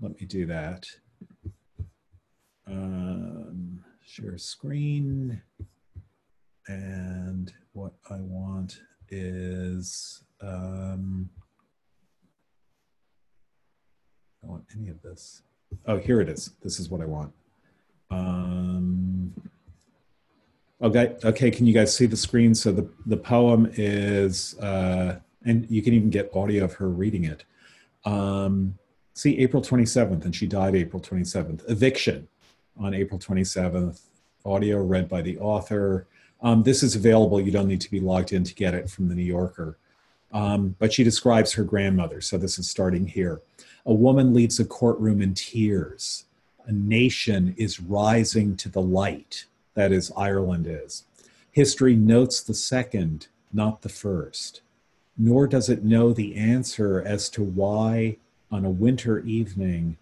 [0.00, 0.86] let me do that.
[2.66, 5.40] Um, share screen.
[6.66, 11.30] And what I want is, um,
[14.42, 15.42] I don't want any of this.
[15.86, 16.54] Oh, here it is.
[16.60, 17.32] This is what I want.
[18.10, 19.32] Um,
[20.82, 21.50] okay, okay.
[21.50, 22.54] Can you guys see the screen?
[22.54, 27.24] So the the poem is, uh, and you can even get audio of her reading
[27.24, 27.44] it.
[28.04, 28.78] Um,
[29.14, 31.68] see, April 27th, and she died April 27th.
[31.70, 32.28] Eviction
[32.78, 34.00] on April 27th.
[34.44, 36.06] Audio read by the author.
[36.42, 37.40] Um, this is available.
[37.40, 39.76] You don't need to be logged in to get it from the New Yorker.
[40.32, 42.20] Um, but she describes her grandmother.
[42.20, 43.42] So this is starting here.
[43.86, 46.24] A woman leaves a courtroom in tears.
[46.66, 49.46] A nation is rising to the light.
[49.80, 51.04] That is, Ireland is.
[51.50, 54.60] History notes the second, not the first
[55.22, 58.16] nor does it know the answer as to why,
[58.50, 59.98] on a winter evening,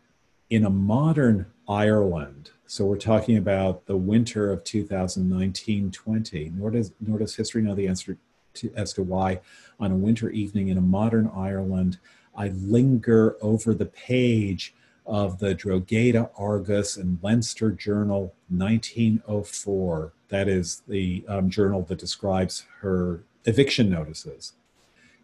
[0.48, 2.52] in a modern Ireland.
[2.66, 6.54] So we're talking about the winter of 2019-20.
[6.54, 8.16] Nor does nor does history know the answer
[8.54, 9.40] to, as to why,
[9.80, 11.98] on a winter evening in a modern Ireland,
[12.36, 14.72] I linger over the page
[15.08, 20.12] of the Drogheda Argus and Leinster Journal 1904.
[20.28, 24.52] That is the um, journal that describes her eviction notices.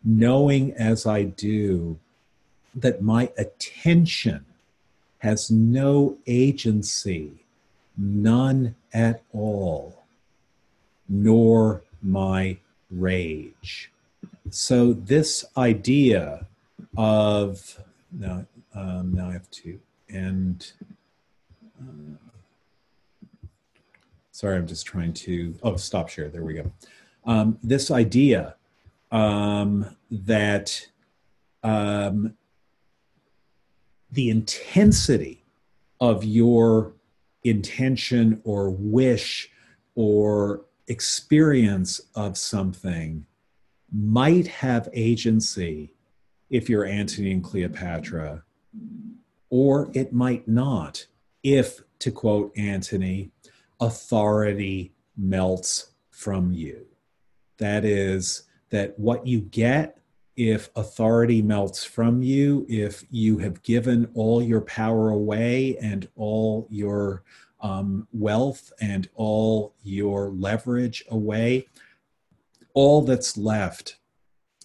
[0.02, 1.98] Knowing as I do
[2.74, 4.44] that my attention
[5.18, 7.32] has no agency,
[7.96, 10.02] none at all,
[11.08, 12.56] nor my
[12.90, 13.90] rage.
[14.50, 16.46] So, this idea
[16.96, 17.80] of
[18.12, 19.80] now, um, now I have two.
[20.08, 20.70] And
[21.80, 22.16] Uh,
[24.30, 25.54] sorry, I'm just trying to.
[25.62, 26.28] Oh, stop share.
[26.28, 26.70] There we go.
[27.24, 28.56] Um, this idea
[29.10, 30.88] um, that
[31.62, 32.36] um,
[34.10, 35.44] the intensity
[36.00, 36.94] of your
[37.42, 39.50] intention or wish
[39.94, 43.26] or experience of something
[43.92, 45.90] might have agency
[46.50, 48.44] if you're Antony and Cleopatra,
[49.50, 51.06] or it might not
[51.42, 53.30] if, to quote Antony,
[53.80, 56.86] authority melts from you.
[57.58, 59.98] That is, that what you get
[60.36, 66.66] if authority melts from you, if you have given all your power away and all
[66.70, 67.22] your
[67.60, 71.68] um, wealth and all your leverage away,
[72.74, 73.96] all that's left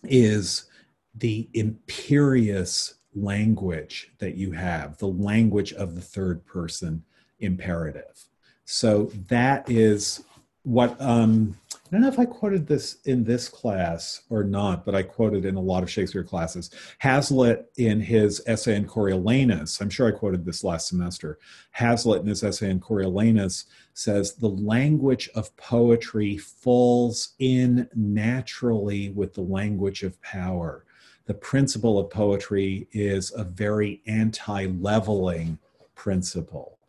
[0.03, 0.65] is
[1.13, 7.03] the imperious language that you have, the language of the third person
[7.39, 8.25] imperative.
[8.65, 10.23] So that is
[10.63, 11.55] what um,
[11.89, 15.43] I don't know if I quoted this in this class or not, but I quoted
[15.43, 16.69] in a lot of Shakespeare classes.
[16.99, 21.39] Hazlitt, in his essay in Coriolanus, I'm sure I quoted this last semester.
[21.71, 29.33] Hazlitt, in his essay in Coriolanus, says the language of poetry falls in naturally with
[29.33, 30.85] the language of power.
[31.29, 35.59] The principle of poetry is a very anti leveling
[35.93, 36.79] principle.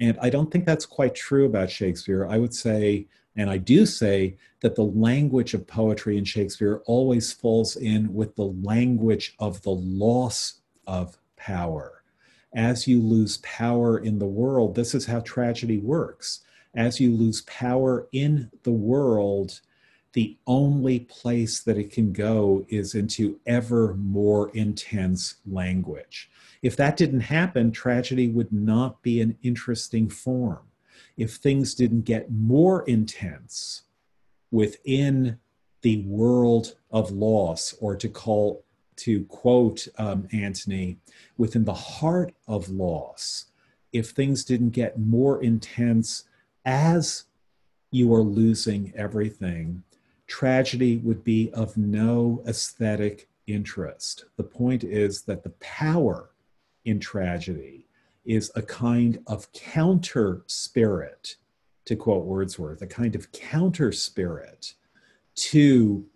[0.00, 2.24] And I don't think that's quite true about Shakespeare.
[2.24, 7.32] I would say and I do say that the language of poetry in Shakespeare always
[7.32, 12.04] falls in with the language of the loss of power.
[12.54, 16.44] As you lose power in the world, this is how tragedy works.
[16.76, 19.60] As you lose power in the world,
[20.12, 26.30] the only place that it can go is into ever more intense language.
[26.62, 30.60] If that didn't happen, tragedy would not be an interesting form
[31.16, 33.82] if things didn't get more intense
[34.50, 35.38] within
[35.82, 38.64] the world of loss, or to call,
[38.96, 40.98] to quote um, Antony,
[41.38, 43.46] within the heart of loss,
[43.92, 46.24] if things didn't get more intense
[46.64, 47.24] as
[47.90, 49.82] you are losing everything,
[50.30, 54.26] tragedy would be of no aesthetic interest.
[54.36, 56.30] The point is that the power
[56.84, 57.88] in tragedy
[58.24, 61.34] is a kind of counter spirit,
[61.84, 64.74] to quote Wordsworth, a kind of counter spirit
[65.34, 66.06] to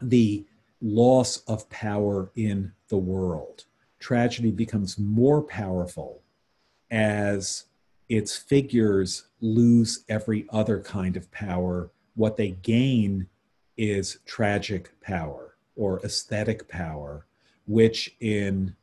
[0.00, 0.46] the
[0.80, 3.64] loss of power in the world.
[3.98, 6.22] Tragedy becomes more powerful
[6.92, 7.64] as
[8.08, 11.90] its figures lose every other kind of power.
[12.14, 13.26] What they gain
[13.78, 17.24] is tragic power or aesthetic power,
[17.66, 18.74] which in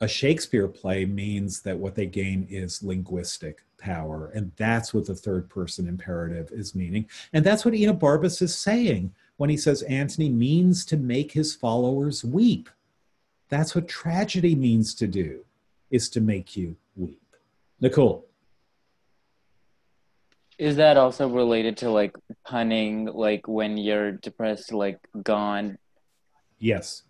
[0.00, 4.30] a Shakespeare play means that what they gain is linguistic power.
[4.34, 7.08] And that's what the third person imperative is meaning.
[7.32, 12.24] And that's what Enobarbus is saying when he says Antony means to make his followers
[12.24, 12.68] weep.
[13.48, 15.44] That's what tragedy means to do,
[15.90, 17.36] is to make you weep.
[17.80, 18.26] Nicole.
[20.58, 22.14] Is that also related to like
[22.46, 25.78] punning, like when you're depressed, like gone?
[26.58, 27.02] Yes.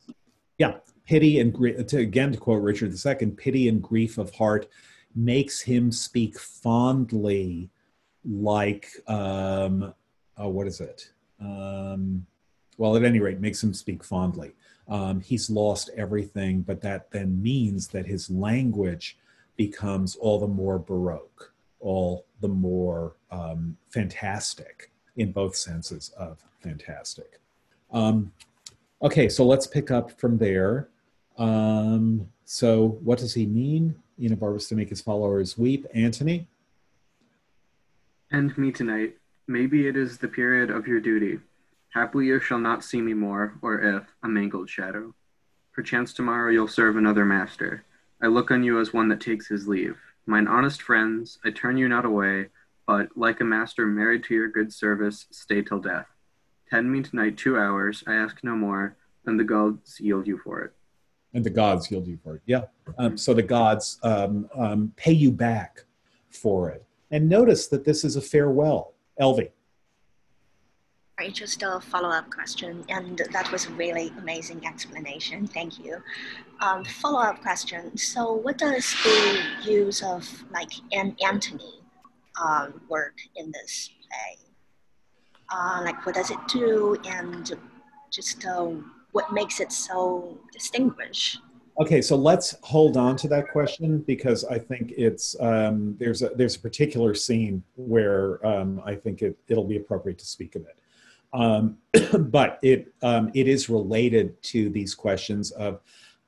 [0.58, 1.54] Yeah pity and
[1.88, 4.68] to, again to quote Richard II, pity and grief of heart
[5.14, 7.70] makes him speak fondly,
[8.24, 9.94] like um,
[10.36, 11.10] oh, what is it?
[11.40, 12.26] Um,
[12.76, 14.54] well, at any rate, makes him speak fondly.
[14.88, 19.18] Um, he's lost everything, but that then means that his language
[19.56, 27.40] becomes all the more baroque, all the more um, fantastic in both senses of fantastic.
[27.90, 28.32] Um,
[29.00, 30.90] okay, so let's pick up from there.
[31.38, 33.94] Um, so, what does he mean?
[34.20, 35.86] Enobarbus to make his followers weep.
[35.94, 36.46] Antony?
[38.30, 39.14] End me tonight.
[39.46, 41.40] Maybe it is the period of your duty.
[41.94, 45.14] Haply you shall not see me more, or if, a mangled shadow.
[45.72, 47.86] Perchance tomorrow you'll serve another master.
[48.22, 49.96] I look on you as one that takes his leave.
[50.26, 52.48] Mine honest friends, I turn you not away,
[52.86, 56.06] but, like a master married to your good service, stay till death.
[56.70, 58.96] Tend me tonight two hours, I ask no more,
[59.26, 60.72] and the gods yield you for it.
[61.34, 62.42] And the gods yield you for it.
[62.46, 62.62] Yeah.
[62.98, 65.84] Um, so the gods um, um, pay you back
[66.30, 66.84] for it.
[67.10, 68.94] And notice that this is a farewell.
[69.20, 69.50] Elvie.
[71.18, 75.46] Sorry, just a follow-up question, and that was a really amazing explanation.
[75.46, 76.02] Thank you.
[76.60, 77.96] Um, follow-up question.
[77.96, 81.82] So, what does the use of like an Antony
[82.42, 84.46] um, work in this play?
[85.50, 87.52] Uh, like, what does it do, and
[88.10, 88.72] just uh,
[89.12, 91.38] what makes it so distinguished?
[91.80, 96.30] Okay, so let's hold on to that question because I think it's um, there's a
[96.30, 100.62] there's a particular scene where um, I think it it'll be appropriate to speak of
[100.62, 100.76] it.
[101.34, 101.78] Um,
[102.18, 105.80] but it um, it is related to these questions of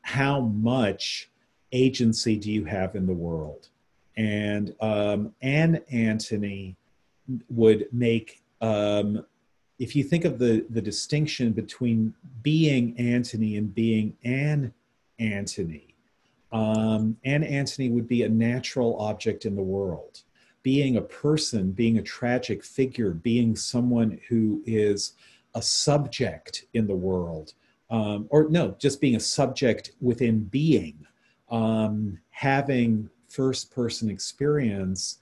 [0.03, 1.31] how much
[1.73, 3.69] agency do you have in the world,
[4.17, 6.77] and um, an Antony
[7.49, 9.25] would make um,
[9.79, 14.75] if you think of the the distinction between being Antony and being an
[15.19, 15.95] Antony.
[16.53, 20.23] Um, An Antony would be a natural object in the world
[20.67, 25.13] being a person, being a tragic figure, being someone who is
[25.55, 27.55] a subject in the world,
[27.89, 31.07] um, or no, just being a subject within being,
[31.53, 35.19] um, having first person experience,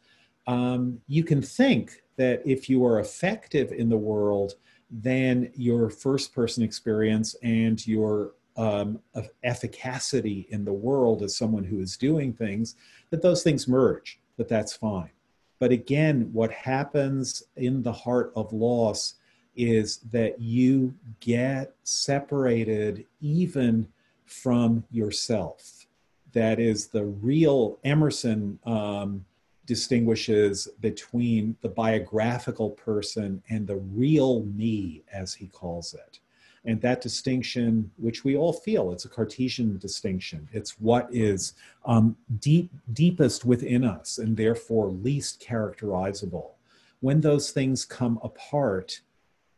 [0.46, 4.54] um, you can think that if you are effective in the world,
[4.90, 8.98] then your first person experience and your um,
[9.44, 12.76] efficacity in the world as someone who is doing things,
[13.10, 15.10] that those things merge, that that's fine.
[15.58, 19.14] But again, what happens in the heart of loss
[19.56, 23.88] is that you get separated even
[24.24, 25.86] from yourself.
[26.32, 29.24] That is the real Emerson um,
[29.66, 36.20] distinguishes between the biographical person and the real me, as he calls it.
[36.66, 40.48] And that distinction, which we all feel, it's a Cartesian distinction.
[40.52, 41.54] It's what is
[41.84, 46.56] um, deep, deepest within us and therefore least characterizable.
[47.00, 49.00] When those things come apart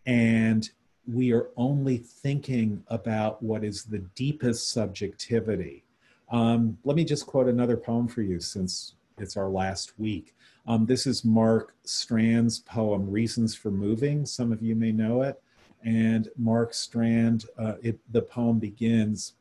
[0.04, 0.68] and
[1.06, 5.84] we are only thinking about what is the deepest subjectivity.
[6.30, 10.34] Um, let me just quote another poem for you since it's our last week.
[10.66, 14.26] Um, this is Mark Strand's poem, Reasons for Moving.
[14.26, 15.40] Some of you may know it
[15.82, 19.34] and Mark Strand, uh, it, the poem begins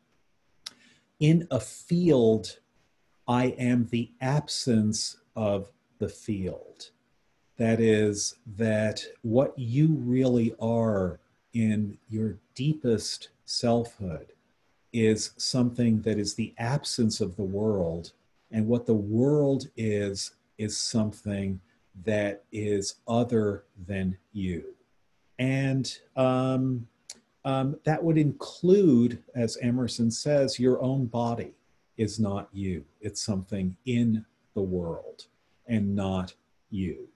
[1.20, 2.60] In a field,
[3.28, 6.92] I am the absence of the field.
[7.58, 11.20] That is, that what you really are
[11.54, 14.34] in your deepest selfhood
[14.92, 18.12] is something that is the absence of the world.
[18.52, 21.60] And what the world is, is something
[22.04, 24.75] that is other than you.
[25.40, 26.88] And um,
[27.44, 31.54] um, that would include, as Emerson says, your own body
[31.98, 32.84] is not you.
[33.02, 35.28] It's something in the world
[35.68, 36.34] and not
[36.70, 37.08] you.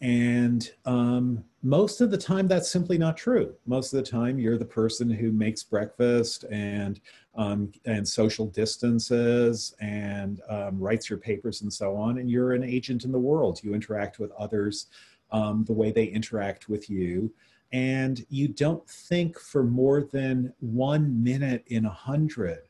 [0.00, 3.54] And um, most of the time, that's simply not true.
[3.66, 7.00] Most of the time, you're the person who makes breakfast and
[7.34, 12.18] um, and social distances and um, writes your papers and so on.
[12.18, 13.62] And you're an agent in the world.
[13.62, 14.86] You interact with others
[15.30, 17.32] um, the way they interact with you
[17.76, 22.60] and you don't think for more than one minute in a hundred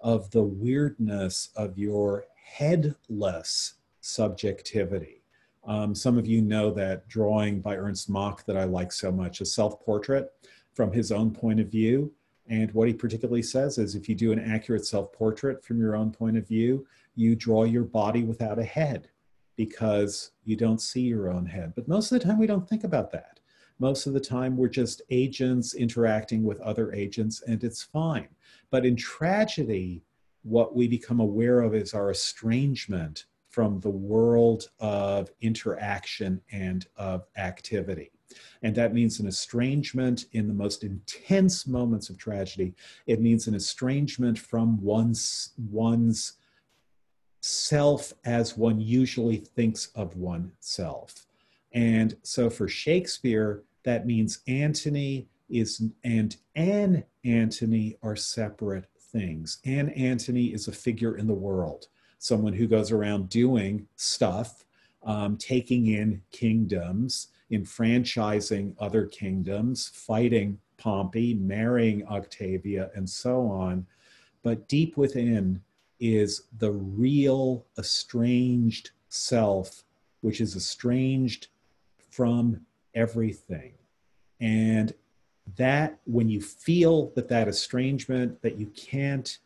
[0.00, 5.22] of the weirdness of your headless subjectivity.
[5.64, 9.40] Um, some of you know that drawing by Ernst Mach that I like so much,
[9.40, 10.32] a self portrait
[10.74, 12.12] from his own point of view.
[12.48, 15.94] And what he particularly says is if you do an accurate self portrait from your
[15.94, 19.10] own point of view, you draw your body without a head
[19.54, 21.72] because you don't see your own head.
[21.76, 23.35] But most of the time, we don't think about that.
[23.78, 28.28] Most of the time, we're just agents interacting with other agents, and it's fine.
[28.70, 30.02] But in tragedy,
[30.42, 37.26] what we become aware of is our estrangement from the world of interaction and of
[37.36, 38.10] activity.
[38.62, 42.74] And that means an estrangement in the most intense moments of tragedy.
[43.06, 46.34] It means an estrangement from one's, one's
[47.40, 51.26] self as one usually thinks of oneself.
[51.76, 59.58] And so for Shakespeare, that means Antony is and an Antony are separate things.
[59.66, 64.64] An Antony is a figure in the world, someone who goes around doing stuff,
[65.02, 73.86] um, taking in kingdoms, enfranchising other kingdoms, fighting Pompey, marrying Octavia, and so on.
[74.42, 75.62] But deep within,
[76.00, 79.84] is the real estranged self,
[80.20, 81.48] which is estranged
[82.16, 82.62] from
[82.94, 83.72] everything.
[84.40, 84.94] And
[85.56, 89.38] that, when you feel that that estrangement, that you can't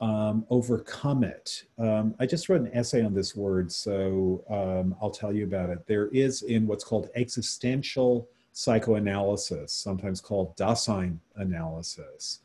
[0.00, 1.64] um, overcome it.
[1.78, 5.70] Um, I just wrote an essay on this word, so um, I'll tell you about
[5.70, 5.86] it.
[5.86, 12.40] There is in what's called existential psychoanalysis, sometimes called Dasein analysis.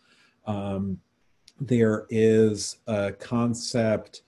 [0.46, 1.00] Um,
[1.60, 4.22] there is a concept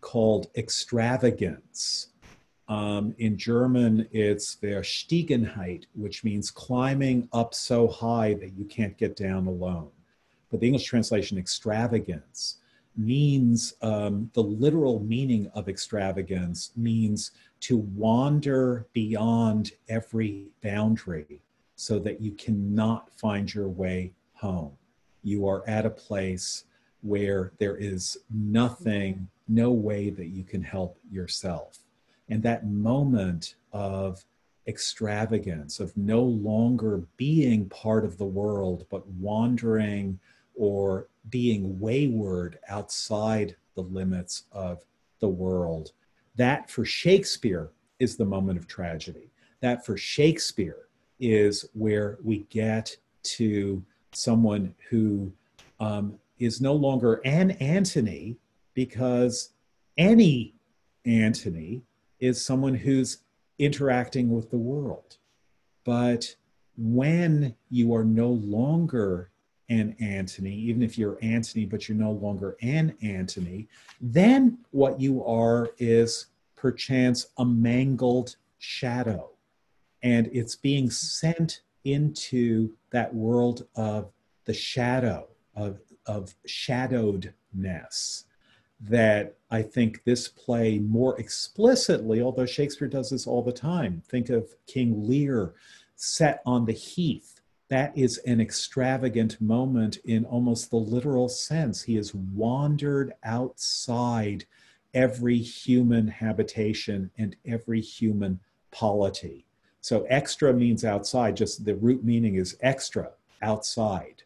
[0.00, 2.08] called extravagance.
[2.68, 9.14] Um, in German, it's Verstiegenheit, which means climbing up so high that you can't get
[9.14, 9.90] down alone.
[10.50, 12.58] But the English translation, extravagance,
[12.96, 21.40] means um, the literal meaning of extravagance means to wander beyond every boundary
[21.76, 24.72] so that you cannot find your way home.
[25.22, 26.64] You are at a place
[27.02, 31.78] where there is nothing, no way that you can help yourself.
[32.28, 34.24] And that moment of
[34.66, 40.18] extravagance, of no longer being part of the world, but wandering
[40.54, 44.84] or being wayward outside the limits of
[45.20, 45.92] the world.
[46.34, 49.30] That for Shakespeare is the moment of tragedy.
[49.60, 50.88] That for Shakespeare
[51.20, 55.32] is where we get to someone who
[55.80, 58.36] um, is no longer an Antony
[58.74, 59.50] because
[59.96, 60.54] any
[61.04, 61.82] Antony
[62.20, 63.18] is someone who's
[63.58, 65.16] interacting with the world.
[65.84, 66.36] But
[66.76, 69.30] when you are no longer
[69.68, 73.68] an Antony, even if you're Antony, but you're no longer an Antony,
[74.00, 79.30] then what you are is perchance a mangled shadow.
[80.02, 84.10] And it's being sent into that world of
[84.44, 88.24] the shadow, of, of shadowedness,
[88.80, 94.28] that I think this play more explicitly, although Shakespeare does this all the time, think
[94.28, 95.54] of King Lear
[95.96, 97.36] set on the heath
[97.68, 101.82] that is an extravagant moment in almost the literal sense.
[101.82, 104.44] He has wandered outside
[104.94, 108.38] every human habitation and every human
[108.70, 109.44] polity.
[109.80, 113.10] So extra means outside, just the root meaning is extra,
[113.42, 114.22] outside.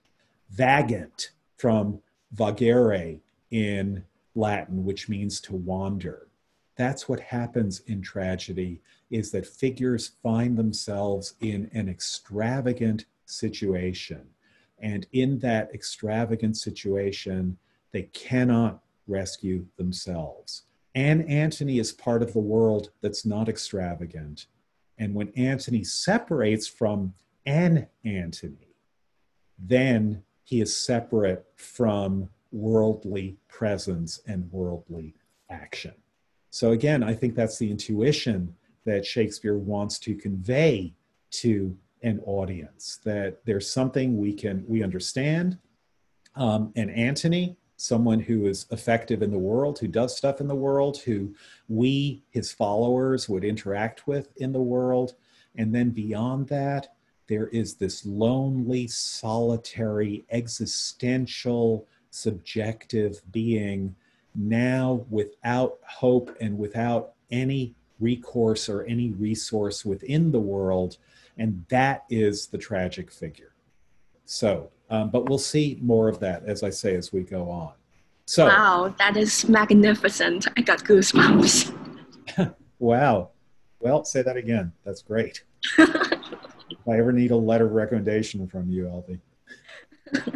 [0.51, 2.01] Vagant from
[2.33, 3.21] vagere
[3.51, 4.05] in
[4.41, 6.29] Latin, which means to wander.
[6.77, 8.81] That's what happens in tragedy
[9.11, 14.27] is that figures find themselves in an extravagant situation.
[14.79, 17.59] And in that extravagant situation,
[17.93, 20.63] they cannot rescue themselves.
[20.95, 24.47] And Antony is part of the world that's not extravagant.
[24.99, 27.15] And when Antony separates from
[27.47, 28.75] an Antony,
[29.59, 35.15] then he is separate from worldly presence and worldly
[35.51, 35.95] action.
[36.51, 40.95] So, again, I think that's the intuition that Shakespeare wants to convey
[41.31, 45.59] to an audience that there's something we can we understand
[46.37, 50.55] um, and antony someone who is effective in the world who does stuff in the
[50.55, 51.35] world who
[51.69, 55.15] we his followers would interact with in the world
[55.57, 56.95] and then beyond that
[57.29, 63.95] there is this lonely solitary existential subjective being
[64.35, 70.97] now without hope and without any recourse or any resource within the world
[71.41, 73.53] and that is the tragic figure.
[74.27, 77.73] So, um, but we'll see more of that, as I say, as we go on.
[78.27, 80.47] So, wow, that is magnificent.
[80.57, 81.75] I got goosebumps.
[82.79, 83.31] wow.
[83.81, 84.73] Well, say that again.
[84.85, 85.43] That's great.
[85.79, 89.19] if I ever need a letter of recommendation from you, Aldi.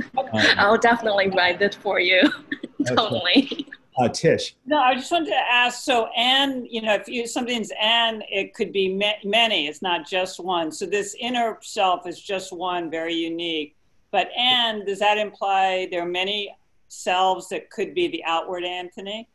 [0.35, 2.23] Um, I'll definitely write it for you.
[2.87, 3.67] totally.
[3.97, 4.57] Uh, Tish.
[4.67, 5.85] No, I just wanted to ask.
[5.85, 9.69] So, and you know, if you, something's and, it could be ma- many.
[9.69, 10.73] It's not just one.
[10.73, 13.77] So, this inner self is just one, very unique.
[14.11, 16.57] But and does that imply there are many
[16.89, 19.29] selves that could be the outward Antony?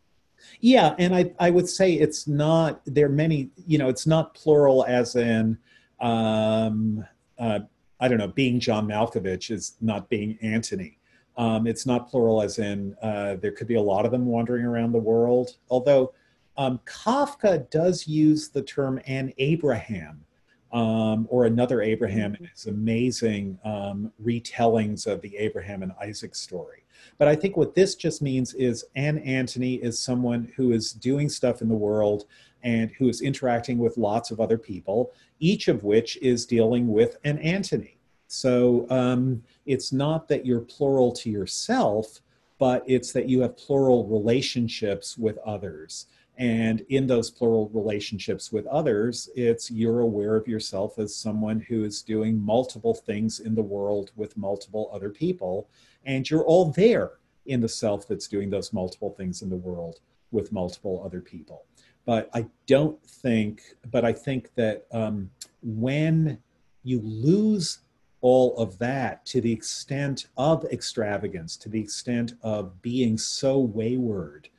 [0.59, 2.81] Yeah, and I I would say it's not.
[2.85, 3.49] There are many.
[3.65, 5.57] You know, it's not plural as in.
[6.01, 7.05] Um,
[7.37, 7.59] uh,
[7.99, 8.27] I don't know.
[8.27, 10.97] Being John Malkovich is not being Antony.
[11.37, 14.65] Um, it's not plural, as in uh, there could be a lot of them wandering
[14.65, 15.57] around the world.
[15.69, 16.13] Although
[16.57, 20.25] um, Kafka does use the term an Abraham
[20.71, 26.78] um, or another Abraham in his amazing um, retellings of the Abraham and Isaac story.
[27.19, 31.29] But I think what this just means is an Antony is someone who is doing
[31.29, 32.25] stuff in the world
[32.63, 37.17] and who is interacting with lots of other people, each of which is dealing with
[37.25, 37.97] an Antony.
[38.27, 42.21] So um, it's not that you're plural to yourself,
[42.57, 46.07] but it's that you have plural relationships with others.
[46.37, 51.83] And in those plural relationships with others, it's you're aware of yourself as someone who
[51.83, 55.67] is doing multiple things in the world with multiple other people.
[56.05, 57.13] And you're all there
[57.45, 59.99] in the self that's doing those multiple things in the world
[60.31, 61.65] with multiple other people.
[62.05, 65.29] But I don't think, but I think that um,
[65.61, 66.39] when
[66.83, 67.79] you lose
[68.21, 74.49] all of that to the extent of extravagance, to the extent of being so wayward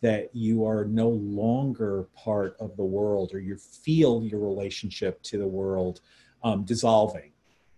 [0.00, 5.36] that you are no longer part of the world or you feel your relationship to
[5.36, 6.00] the world
[6.42, 7.32] um, dissolving.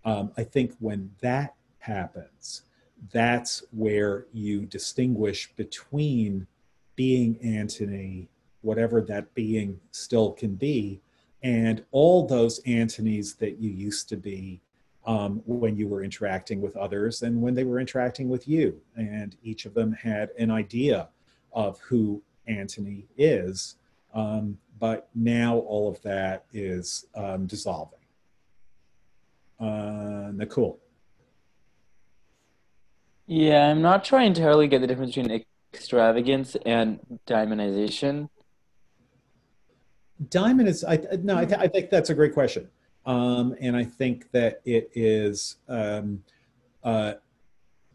[0.04, 2.62] Um, I think when that happens,
[3.10, 6.46] that's where you distinguish between
[6.94, 8.28] being Antony,
[8.60, 11.00] whatever that being still can be,
[11.42, 14.60] and all those Antonies that you used to be
[15.04, 18.80] um, when you were interacting with others and when they were interacting with you.
[18.96, 21.08] And each of them had an idea
[21.52, 23.76] of who Antony is.
[24.14, 27.98] Um, but now all of that is um, dissolving.
[29.58, 30.78] Uh, Nicole.
[33.32, 38.28] Yeah, I'm not sure I entirely get the difference between extravagance and daemonization.
[40.28, 42.68] Diamond is, I, no, I, th- I think that's a great question.
[43.06, 46.22] Um, and I think that it is um,
[46.84, 47.14] uh,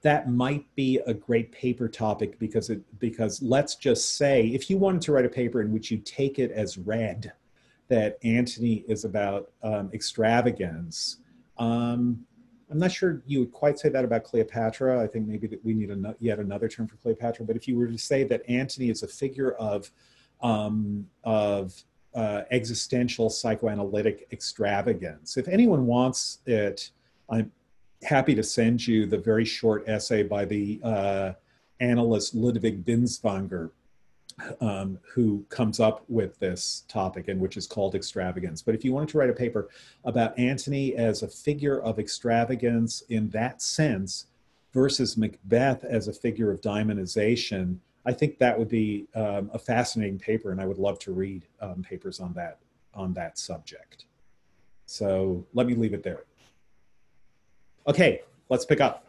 [0.01, 4.79] that might be a great paper topic because it because let's just say if you
[4.79, 7.31] wanted to write a paper in which you take it as read
[7.89, 11.17] that Antony is about um, extravagance.
[11.59, 12.25] Um,
[12.69, 15.01] I'm not sure you would quite say that about Cleopatra.
[15.01, 17.45] I think maybe that we need a, yet another term for Cleopatra.
[17.45, 19.89] But if you were to say that Antony is a figure of
[20.41, 21.73] um, of
[22.13, 25.37] uh, existential psychoanalytic extravagance.
[25.37, 26.91] If anyone wants it,
[27.29, 27.51] I'm
[28.03, 31.33] happy to send you the very short essay by the uh,
[31.79, 33.71] analyst Ludwig Binswanger,
[34.61, 38.61] um, who comes up with this topic and which is called extravagance.
[38.61, 39.69] But if you wanted to write a paper
[40.03, 44.27] about Antony as a figure of extravagance in that sense
[44.73, 50.19] versus Macbeth as a figure of daemonization, I think that would be um, a fascinating
[50.19, 52.59] paper, and I would love to read um, papers on that
[52.93, 54.05] on that subject.
[54.85, 56.23] So let me leave it there.
[57.85, 59.05] Okay, let's pick up.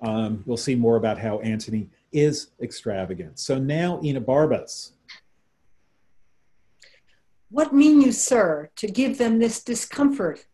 [0.00, 3.38] Um, we'll see more about how Antony is extravagant.
[3.38, 4.92] So now, Enobarbus.
[7.50, 10.46] What mean you, sir, to give them this discomfort?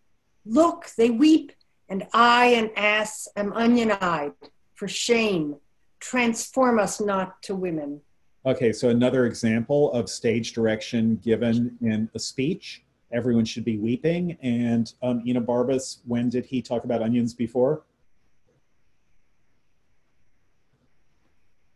[0.44, 1.52] Look, they weep,
[1.88, 4.32] and I, an ass, am onion eyed
[4.74, 5.56] for shame
[6.00, 8.00] transform us not to women.
[8.46, 12.82] Okay, so another example of stage direction given in a speech.
[13.12, 14.38] Everyone should be weeping.
[14.40, 17.82] And um, Enobarbus, when did he talk about onions before?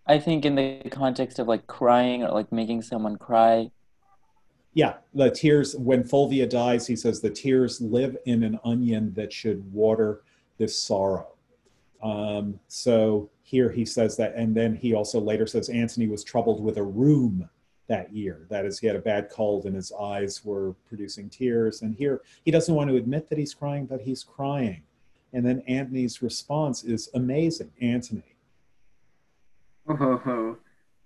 [0.07, 3.71] I think in the context of like crying or like making someone cry.
[4.75, 9.33] Yeah, the tears, when Fulvia dies, he says the tears live in an onion that
[9.33, 10.23] should water
[10.59, 11.29] this sorrow.
[12.03, 16.63] Um, so here he says that, and then he also later says Antony was troubled
[16.63, 17.49] with a rheum
[17.87, 18.47] that year.
[18.51, 21.83] That is, he had a bad cold and his eyes were producing tears.
[21.83, 24.83] And here he doesn't want to admit that he's crying, but he's crying.
[25.33, 27.71] And then Antony's response is amazing.
[27.81, 28.34] Antony.
[29.87, 30.57] Oh ho ho.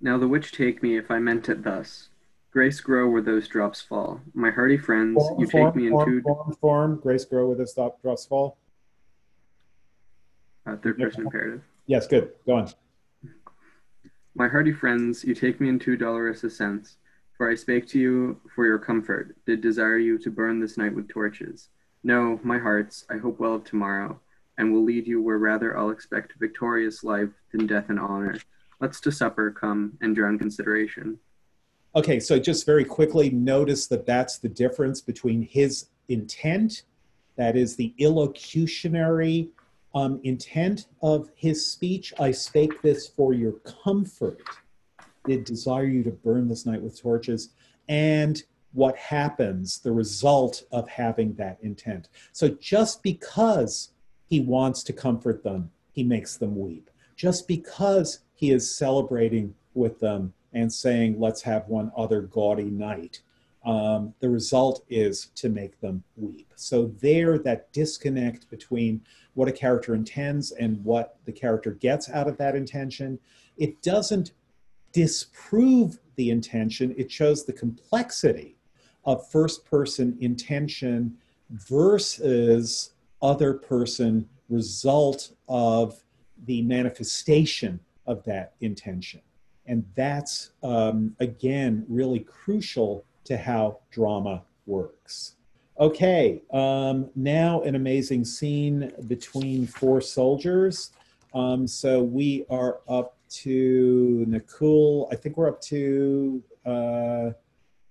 [0.01, 2.11] Now the witch take me if I meant it thus.
[2.53, 4.21] Grace grow where those drops fall.
[4.35, 7.75] My hearty friends, form, you form, take me into form, form, grace grow where those
[7.75, 8.57] drops fall.
[10.65, 11.63] Uh, third person imperative.
[11.87, 12.33] Yes, good.
[12.47, 12.71] Go on.
[14.35, 16.97] My hearty friends, you take me into dolorous ascents,
[17.37, 20.95] for I spake to you for your comfort, did desire you to burn this night
[20.95, 21.69] with torches.
[22.05, 24.21] No, my hearts, I hope well of tomorrow,
[24.57, 28.37] and will lead you where rather I'll expect victorious life than death and honor.
[28.81, 31.19] Let's to supper come and drown consideration.
[31.95, 36.83] Okay, so just very quickly notice that that's the difference between his intent,
[37.37, 39.49] that is the illocutionary
[39.95, 43.53] um, intent of his speech, I spake this for your
[43.85, 44.43] comfort,
[45.25, 47.51] did desire you to burn this night with torches,
[47.89, 52.09] and what happens, the result of having that intent.
[52.33, 53.93] So just because
[54.27, 56.91] he wants to comfort them, he makes them weep.
[57.17, 63.21] Just because he is celebrating with them and saying, let's have one other gaudy night,
[63.65, 66.53] um, the result is to make them weep.
[66.55, 69.03] So there, that disconnect between
[69.35, 73.19] what a character intends and what the character gets out of that intention,
[73.57, 74.31] it doesn't
[74.93, 76.95] disprove the intention.
[76.97, 78.57] It shows the complexity
[79.05, 81.17] of first person intention
[81.51, 86.05] versus other person result of
[86.47, 89.21] the manifestation of that intention.
[89.67, 95.37] And that's, um, again, really crucial to how drama works.
[95.79, 100.91] Okay, um, now an amazing scene between four soldiers.
[101.35, 105.07] Um, so we are up to Nakul.
[105.13, 107.31] I think we're up to uh,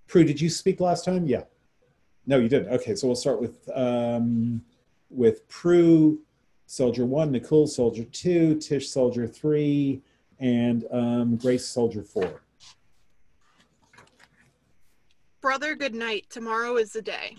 [0.08, 0.24] Prue.
[0.24, 1.28] Did you speak last time?
[1.28, 1.44] Yeah.
[2.26, 2.74] No, you didn't.
[2.74, 4.62] Okay, so we'll start with um,
[5.10, 6.20] with Prue,
[6.66, 10.02] Soldier One, Nakul, Soldier Two, Tish, Soldier Three,
[10.40, 12.42] and um, Grace, Soldier Four.
[15.42, 16.26] Brother, good night.
[16.30, 17.38] Tomorrow is the day.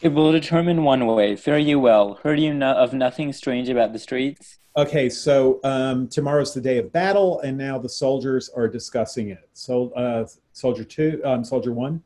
[0.00, 1.36] It will determine one way.
[1.36, 2.14] Fare you well.
[2.22, 4.58] Heard you no- of nothing strange about the streets?
[4.76, 9.48] Okay, so um, tomorrow's the day of battle, and now the soldiers are discussing it.
[9.52, 12.02] So, uh, Soldier Two, um, Soldier One.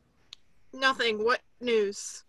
[0.73, 1.23] Nothing.
[1.23, 2.23] What news?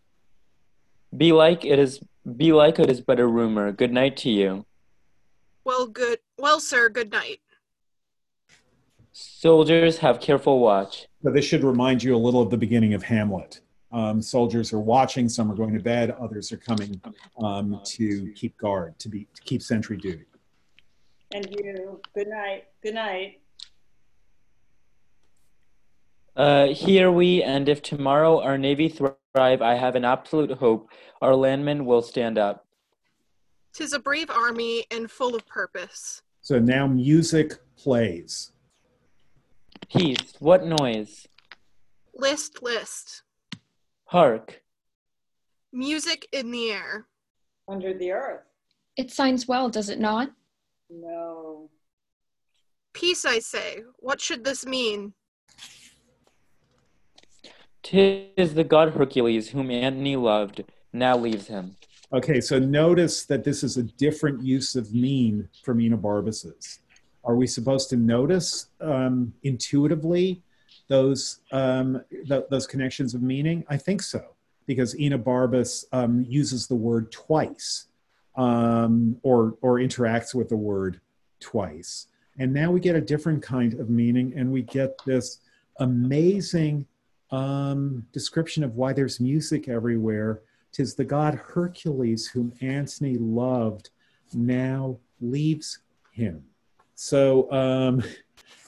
[1.17, 2.01] Be like it is.
[2.37, 3.73] Be like it is but a rumor.
[3.73, 4.67] Good night to you.
[5.65, 6.19] Well, good.
[6.39, 7.41] Well, sir, good night.
[9.13, 11.07] Soldiers have careful watch.
[11.23, 13.61] So this should remind you a little of the beginning of Hamlet.
[13.91, 15.29] Um, soldiers are watching.
[15.29, 16.11] Some are going to bed.
[16.11, 17.01] Others are coming
[17.39, 20.25] um, to keep guard, to be to keep sentry duty.
[21.33, 23.41] And you, good night, good night.
[26.37, 30.91] Uh, here we, and if tomorrow our navy thrive, I have an absolute hope
[31.23, 32.67] our landmen will stand up.
[33.73, 36.21] Tis a brave army and full of purpose.
[36.47, 38.53] So now music plays.
[39.91, 40.35] Peace.
[40.39, 41.27] What noise?
[42.15, 43.25] List, list.
[44.05, 44.63] Hark.
[45.73, 47.09] Music in the air.
[47.67, 48.45] Under the earth.
[48.97, 50.31] It signs well, does it not?
[50.89, 51.69] No.
[52.93, 53.83] Peace, I say.
[53.97, 55.15] What should this mean?
[57.83, 61.75] Tis the god Hercules whom Antony loved, now leaves him.
[62.13, 66.79] Okay, so notice that this is a different use of mean from Enobarbus's.
[67.25, 70.41] Are we supposed to notice um, intuitively
[70.87, 73.65] those um, th- those connections of meaning?
[73.69, 74.37] I think so,
[74.67, 77.87] because Enobarbus um, uses the word twice,
[78.37, 81.01] um, or or interacts with the word
[81.41, 82.07] twice,
[82.39, 85.41] and now we get a different kind of meaning, and we get this
[85.81, 86.87] amazing
[87.33, 90.43] um, description of why there's music everywhere.
[90.77, 93.89] Tis the god Hercules whom Antony loved
[94.35, 95.79] now leaves
[96.13, 96.45] him.
[96.95, 98.03] So, um,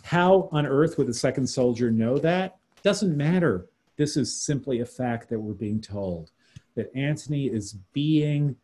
[0.04, 2.56] how on earth would the second soldier know that?
[2.82, 3.66] Doesn't matter.
[3.98, 6.30] This is simply a fact that we're being told
[6.76, 8.56] that Antony is being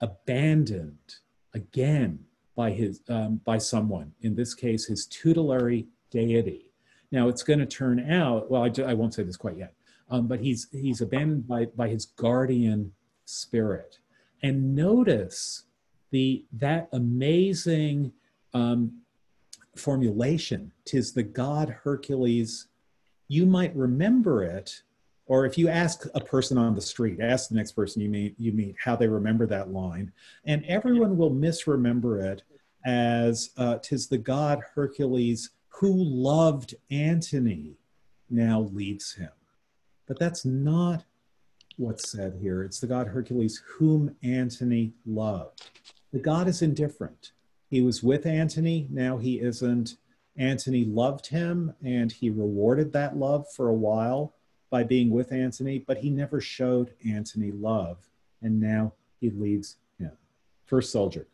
[0.00, 1.14] abandoned
[1.52, 2.18] again
[2.56, 4.12] by his um, by someone.
[4.22, 6.72] In this case, his tutelary deity.
[7.12, 8.50] Now, it's going to turn out.
[8.50, 9.74] Well, I, I won't say this quite yet.
[10.10, 12.92] Um, but he's he's abandoned by by his guardian
[13.24, 13.98] spirit.
[14.42, 15.64] And notice
[16.10, 18.12] the that amazing
[18.52, 19.00] um,
[19.76, 20.72] formulation.
[20.84, 22.68] Tis the god Hercules.
[23.28, 24.82] You might remember it,
[25.26, 28.34] or if you ask a person on the street, ask the next person you meet,
[28.38, 30.12] you meet how they remember that line,
[30.44, 32.42] and everyone will misremember it
[32.84, 37.78] as uh, "Tis the god Hercules who loved Antony,
[38.28, 39.30] now leaves him."
[40.06, 41.04] But that's not
[41.76, 42.62] what's said here.
[42.62, 45.70] It's the god Hercules whom Antony loved.
[46.12, 47.32] The god is indifferent.
[47.70, 49.96] He was with Antony, now he isn't.
[50.36, 54.34] Antony loved him and he rewarded that love for a while
[54.70, 57.98] by being with Antony, but he never showed Antony love,
[58.42, 60.10] and now he leaves him.
[60.64, 61.28] First soldier.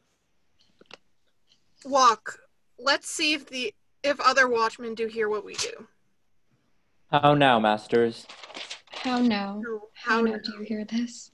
[1.86, 2.40] Walk.
[2.78, 5.88] Let's see if the if other watchmen do hear what we do.
[7.10, 8.24] How now, masters?
[8.92, 9.60] How now?
[9.94, 11.32] How, How now do you hear this?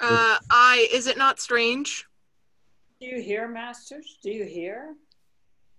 [0.00, 0.88] Uh, I.
[0.92, 2.04] Is it not strange?
[3.00, 4.18] Do you hear, masters?
[4.24, 4.96] Do you hear?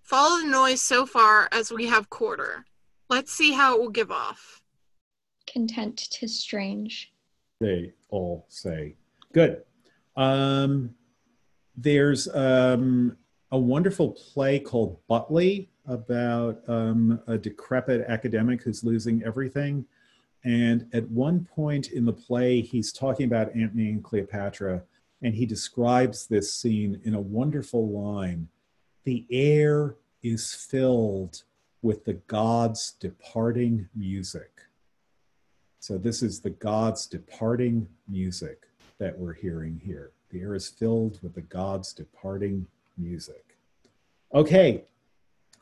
[0.03, 2.63] Follow the noise so far as we have quarter.
[3.09, 4.61] Let's see how it will give off.
[5.51, 7.11] Content tis strange.
[7.59, 8.95] They all say.
[9.33, 9.63] Good.
[10.15, 10.95] Um,
[11.75, 13.17] there's um,
[13.51, 19.85] a wonderful play called Butley about um, a decrepit academic who's losing everything.
[20.43, 24.83] And at one point in the play, he's talking about Antony and Cleopatra,
[25.21, 28.49] and he describes this scene in a wonderful line
[29.05, 31.43] The air is filled
[31.81, 34.49] with the gods' departing music.
[35.79, 38.67] So, this is the gods' departing music
[38.99, 40.11] that we're hearing here.
[40.29, 42.67] The air is filled with the gods' departing
[42.97, 43.57] music.
[44.33, 44.85] Okay,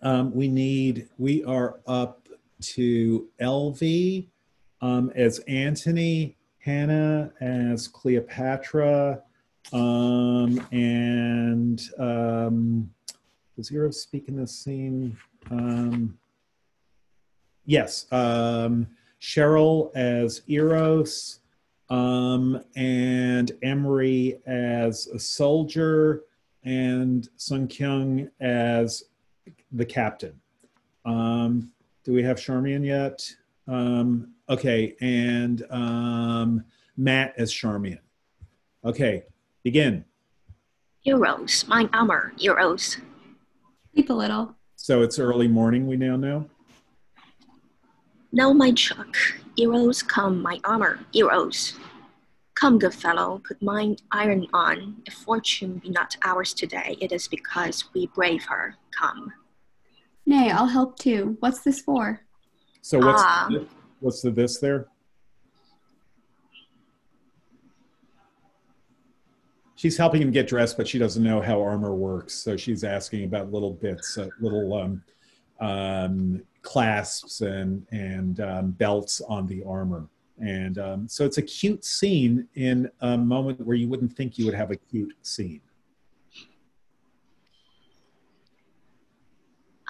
[0.02, 2.28] um, we need, we are up
[2.62, 4.28] to LV
[4.82, 9.22] um, as Antony, Hannah as Cleopatra,
[9.74, 12.92] Um, and um,
[13.56, 15.18] does Eros speak in this scene?
[15.50, 16.18] Um,
[17.66, 18.12] yes.
[18.12, 18.88] Um,
[19.22, 21.40] Cheryl as Eros,
[21.90, 26.24] um, and Emery as a soldier,
[26.64, 29.04] and Sun Kyung as
[29.72, 30.40] the captain.
[31.06, 31.72] Um,
[32.04, 33.28] do we have Charmian yet?
[33.68, 36.64] Um, okay, and um,
[36.98, 38.00] Matt as Charmian.
[38.84, 39.24] Okay,
[39.64, 40.04] begin.
[41.06, 42.98] Eros, mine armor, Eros.
[43.94, 44.56] Sleep a little.
[44.76, 46.50] So it's early morning, we now know.
[48.32, 49.16] Now my chuck,
[49.58, 51.74] Eros come, my armor, Eros.
[52.62, 55.02] Come, good fellow, put mine iron on.
[55.08, 58.76] If fortune be not ours today, it is because we brave her.
[58.92, 59.34] Come.
[60.28, 61.38] Nay, I'll help too.
[61.40, 62.22] What's this for?
[62.84, 63.68] So what's the,
[64.00, 64.90] what's the this there?
[69.74, 72.36] She's helping him get dressed, but she doesn't know how armor works.
[72.36, 75.04] So she's asking about little bits, uh, little um,
[75.60, 80.08] um, clasps and and um, belts on the armor.
[80.42, 84.46] And um, so it's a cute scene in a moment where you wouldn't think you
[84.46, 85.62] would have a cute scene.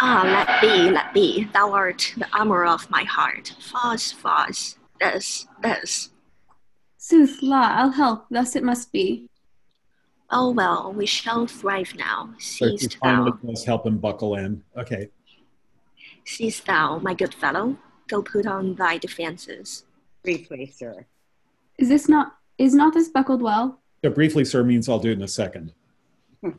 [0.01, 1.47] Ah, let be, let be.
[1.53, 3.55] Thou art the armor of my heart.
[3.59, 4.77] Fos, fos.
[4.99, 6.09] This, this.
[6.97, 8.25] Sooth, la, I'll help.
[8.29, 9.29] Thus it must be.
[10.29, 12.33] Oh well, we shall thrive now.
[12.39, 14.63] So she Seest finally thou, does help him buckle in.
[14.77, 15.09] Okay.
[16.25, 17.77] seest thou, my good fellow?
[18.07, 19.85] Go put on thy defenses.
[20.23, 21.05] Briefly, sir.
[21.77, 23.81] Is this not is not this buckled well?
[24.03, 25.73] So briefly, sir, means I'll do it in a second.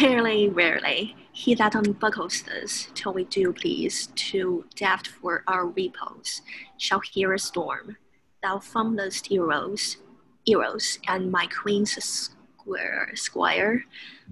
[0.00, 6.40] Rarely, rarely, he that unbuckles this till we do please to deft for our repose
[6.78, 7.96] shall hear a storm.
[8.42, 9.98] Thou fumblest Eros,
[10.46, 13.84] Eros, and my queen's squire, squire,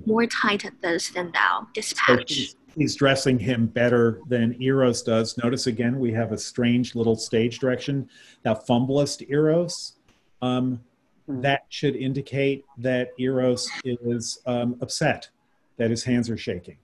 [0.06, 1.60] more tight at this than thou.
[1.60, 2.32] So Dispatch.
[2.32, 5.36] he's, he's dressing him better than Eros does.
[5.38, 8.08] Notice again, we have a strange little stage direction.
[8.42, 9.94] Thou fumblest Eros.
[10.40, 10.80] Um,
[11.28, 15.30] That should indicate that Eros is um, upset,
[15.76, 16.78] that his hands are shaking.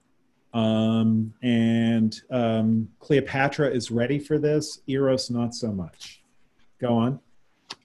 [0.55, 6.23] Um, and um, Cleopatra is ready for this, Eros not so much.
[6.81, 7.21] Go on.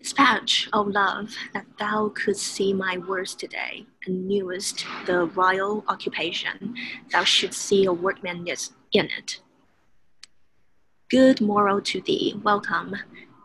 [0.04, 6.76] Dispatch, O love, that thou couldst see my words today, and knewest the royal occupation,
[7.14, 8.46] thou shouldst see a workman
[8.92, 9.40] in it.
[11.10, 12.98] Good morrow to thee, welcome.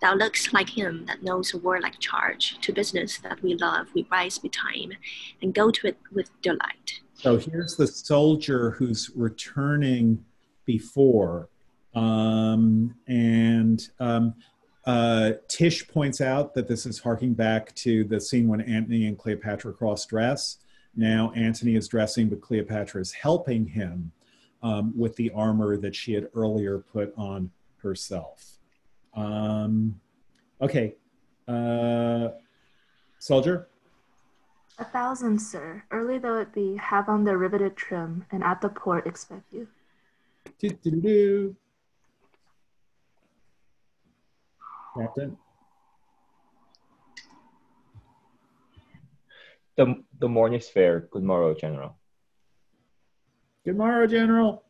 [0.02, 2.58] Thou lookst like him that knows a warlike charge.
[2.62, 4.90] To business that we love, we rise betime,
[5.40, 7.02] and go to it with delight.
[7.14, 10.24] So here's the soldier who's returning
[10.64, 11.50] before.
[11.94, 14.34] Um, and um,
[14.88, 19.18] uh, Tish points out that this is harking back to the scene when Antony and
[19.18, 20.56] Cleopatra cross dress.
[20.96, 24.10] Now Antony is dressing, but Cleopatra is helping him
[24.62, 27.50] um, with the armor that she had earlier put on
[27.82, 28.56] herself.
[29.12, 30.00] Um,
[30.62, 30.94] okay.
[31.46, 32.28] Uh,
[33.18, 33.68] soldier?
[34.78, 35.84] A thousand, sir.
[35.90, 39.68] Early though it be, have on their riveted trim, and at the port expect you.
[40.58, 41.54] Do-do-do-do.
[44.98, 45.36] Captain?
[49.76, 51.08] The, the morning is fair.
[51.12, 51.96] Good morrow, General.
[53.64, 54.64] Good morrow, General.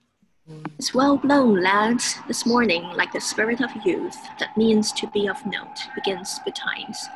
[0.79, 2.16] It's well blown, lads.
[2.26, 7.07] This morning, like the spirit of youth, that means to be of note, begins betimes.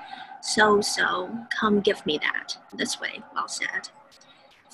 [0.40, 2.56] So, so, come give me that.
[2.74, 3.88] This way, well said.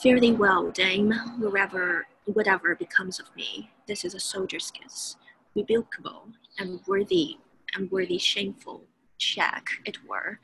[0.01, 3.71] Fare thee well, dame, wherever, whatever becomes of me.
[3.87, 5.17] This is a soldier's kiss,
[5.57, 7.39] rebukable and worthy,
[7.75, 8.83] and worthy shameful
[9.19, 10.39] check, it were,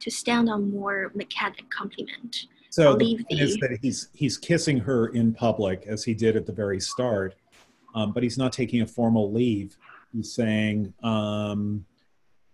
[0.00, 2.46] to stand on more mechanic compliment.
[2.70, 6.46] So the point is that he's he's kissing her in public as he did at
[6.46, 7.34] the very start,
[7.94, 9.76] um, but he's not taking a formal leave.
[10.12, 11.84] He's saying, um,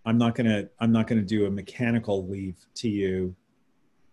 [0.07, 3.35] "I'm not gonna I'm not gonna do a mechanical leave to you.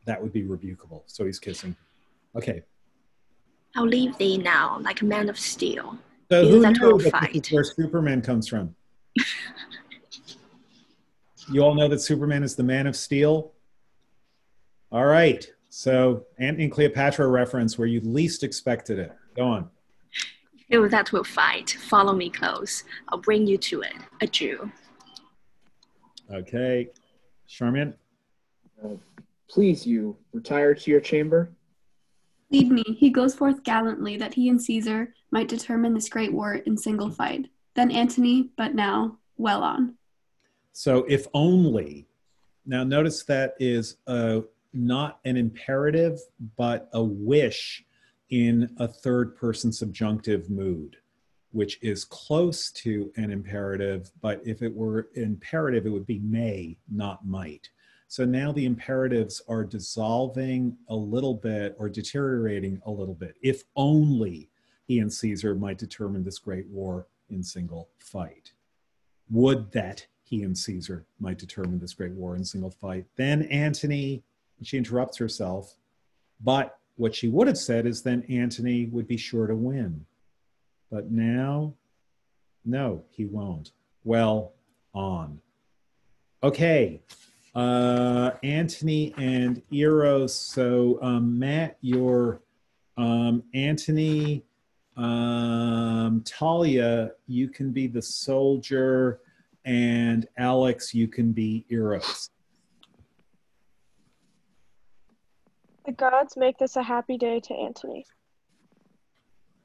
[0.06, 1.76] That would be rebukable." So he's kissing.
[2.36, 2.64] Okay.
[3.76, 5.98] I'll leave thee now like a man of steel.
[6.32, 8.76] So you who knew will that this is where Superman comes from?
[11.52, 13.52] you all know that Superman is the Man of Steel.
[14.92, 15.46] All right.
[15.70, 19.12] So Antony and Cleopatra reference where you least expected it.
[19.36, 19.70] Go on.
[20.68, 22.86] You that will fight, follow me close.
[23.10, 23.94] I'll bring you to it.
[24.22, 24.72] A Jew.
[26.32, 26.90] Okay.
[27.50, 27.94] Charmian?
[28.84, 28.96] Uh,
[29.50, 31.52] please, you retire to your chamber.
[32.52, 32.84] Lead me.
[32.84, 37.10] He goes forth gallantly that he and Caesar might determine this great war in single
[37.10, 37.48] fight.
[37.76, 39.96] Then Antony, but now, well on.
[40.74, 42.08] So if only.
[42.66, 44.44] Now notice that is a
[44.74, 46.20] not an imperative,
[46.58, 47.84] but a wish
[48.30, 50.96] in a third person subjunctive mood,
[51.52, 56.78] which is close to an imperative, but if it were imperative, it would be may,
[56.90, 57.70] not might.
[58.08, 63.36] So now the imperatives are dissolving a little bit or deteriorating a little bit.
[63.42, 64.50] If only
[64.86, 68.52] he and Caesar might determine this great war in single fight.
[69.30, 73.06] Would that he and Caesar might determine this great war in single fight.
[73.18, 74.24] Then Antony,
[74.64, 75.76] she interrupts herself,
[76.40, 80.06] but what she would have said is then Antony would be sure to win.
[80.90, 81.74] But now,
[82.64, 83.74] no, he won't.
[84.06, 84.54] Well,
[84.94, 85.42] on.
[86.42, 87.02] Okay,
[87.54, 90.34] uh, Antony and Eros.
[90.34, 92.42] So, um, Matt, your
[92.98, 94.44] um, Antony,
[94.96, 99.20] um, Talia, you can be the soldier,
[99.66, 102.30] and Alex, you can be Eros.
[105.86, 108.06] The gods make this a happy day to Antony.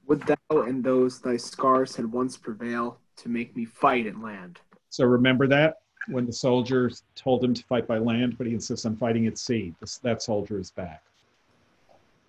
[0.07, 4.61] Would thou and those thy scars had once prevail to make me fight at land?
[4.89, 5.79] So remember that
[6.09, 9.39] when the soldiers told him to fight by land, but he insists on fighting at
[9.39, 9.75] sea.
[9.81, 11.03] This, that soldier is back.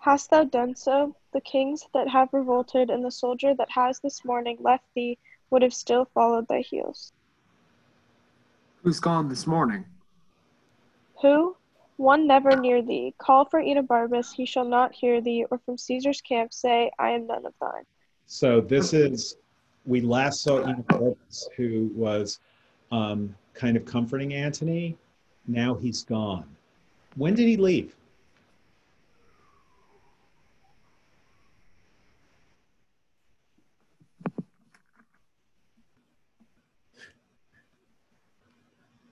[0.00, 1.14] Hast thou done so?
[1.32, 5.18] The kings that have revolted and the soldier that has this morning left thee
[5.50, 7.12] would have still followed thy heels.
[8.82, 9.84] Who's gone this morning?
[11.20, 11.56] Who?
[11.96, 13.12] One never near thee.
[13.18, 17.26] Call for Enobarbus, he shall not hear thee, or from Caesar's camp say, I am
[17.26, 17.82] none of thine.
[18.26, 19.36] So this is,
[19.84, 22.38] we last saw Enobarbus, who was
[22.92, 24.96] um, kind of comforting Antony.
[25.48, 26.44] Now he's gone.
[27.16, 27.96] When did he leave?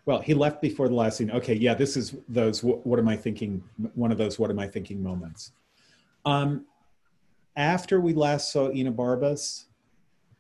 [0.07, 1.33] Well, he left before the last scene.
[1.33, 2.63] Okay, yeah, this is those.
[2.63, 3.63] What, what am I thinking?
[3.95, 4.39] One of those.
[4.39, 5.03] What am I thinking?
[5.03, 5.51] Moments.
[6.25, 6.65] Um,
[7.57, 9.65] after we last saw Enobarbus,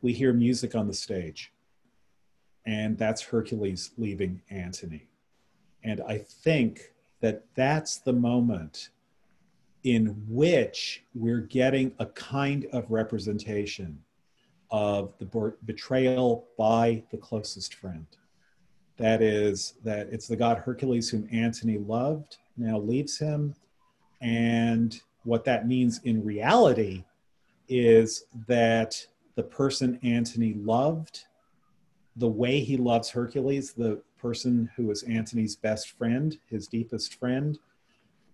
[0.03, 1.53] we hear music on the stage,
[2.65, 5.09] and that's Hercules leaving Antony.
[5.83, 8.91] And I think that that's the moment
[9.83, 14.01] in which we're getting a kind of representation
[14.71, 18.07] of the betrayal by the closest friend.
[18.97, 23.55] That is, that it's the god Hercules whom Antony loved, now leaves him.
[24.21, 27.05] And what that means in reality
[27.69, 31.25] is that the person Antony loved,
[32.17, 37.59] the way he loves Hercules, the person who is Antony's best friend, his deepest friend,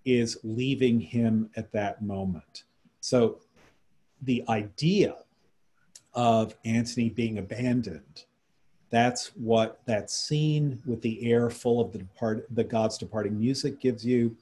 [0.04, 2.64] is leaving him at that moment.
[3.00, 3.40] So
[4.22, 5.16] the idea
[6.14, 8.24] of Antony being abandoned
[8.93, 13.80] that's what that scene with the air full of the depart the god's departing music
[13.80, 14.36] gives you.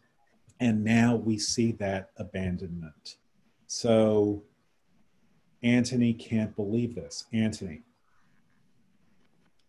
[0.58, 3.16] And now we see that abandonment.
[3.68, 4.42] So
[5.62, 7.24] antony can't believe this.
[7.32, 7.82] Antony.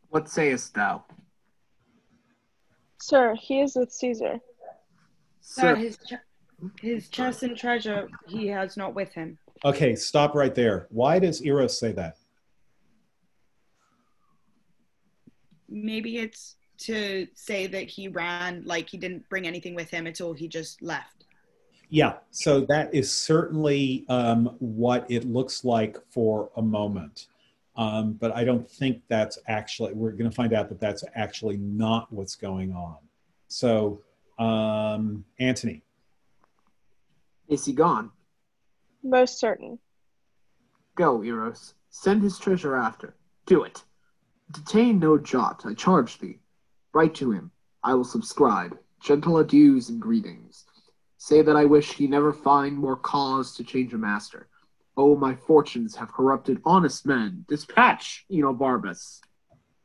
[0.10, 1.06] What sayest thou?
[3.00, 4.40] Sir he is with caesar.
[5.42, 9.38] Sir, his, ch- his chest and treasure he has not with him.
[9.64, 10.88] okay stop right there.
[10.90, 12.18] Why does eros say that
[15.72, 20.34] maybe it's to say that he ran like he didn't bring anything with him until
[20.34, 21.26] he just left.
[21.90, 27.28] Yeah, so that is certainly um, what it looks like for a moment.
[27.76, 31.58] Um, but I don't think that's actually, we're going to find out that that's actually
[31.58, 32.98] not what's going on.
[33.48, 34.02] So,
[34.40, 35.82] um, Antony.
[37.50, 38.12] Is he gone?
[39.04, 39.78] Most certain.
[40.96, 41.74] Go, Eros.
[41.90, 43.16] Send his treasure after.
[43.46, 43.84] Do it.
[44.52, 46.40] Detain no jot, I charge thee.
[46.94, 47.52] Write to him.
[47.84, 48.78] I will subscribe.
[49.02, 50.66] Gentle adieus and greetings.
[51.18, 54.48] Say that I wish he never find more cause to change a master.
[54.98, 57.46] Oh, my fortunes have corrupted honest men.
[57.48, 59.22] Dispatch, Enobarbus.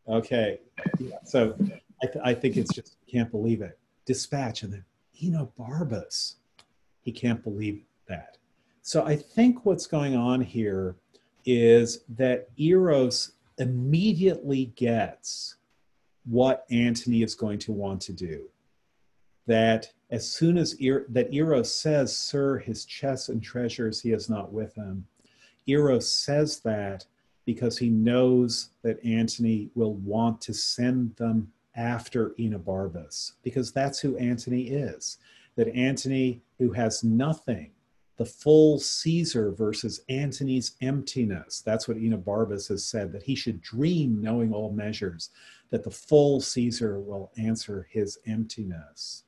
[0.08, 0.60] Okay.
[0.98, 1.56] Yeah, so
[2.02, 3.78] I, th- I think it's just, can't believe it.
[4.04, 4.84] Dispatch and then
[5.22, 6.34] Enobarbus.
[7.02, 8.36] He can't believe that.
[8.82, 10.96] So I think what's going on here
[11.44, 15.56] is that Eros immediately gets
[16.24, 18.48] what Antony is going to want to do.
[19.46, 24.52] That as soon as that Eros says, "Sir, his chests and treasures he has not
[24.52, 25.06] with him,"
[25.66, 27.06] Eros says that
[27.44, 34.16] because he knows that Antony will want to send them after Enobarbus, because that's who
[34.16, 35.18] Antony is.
[35.54, 37.70] That Antony, who has nothing,
[38.16, 41.60] the full Caesar versus Antony's emptiness.
[41.60, 45.30] That's what Enobarbus has said, that he should dream knowing all measures,
[45.70, 49.24] that the full Caesar will answer his emptiness.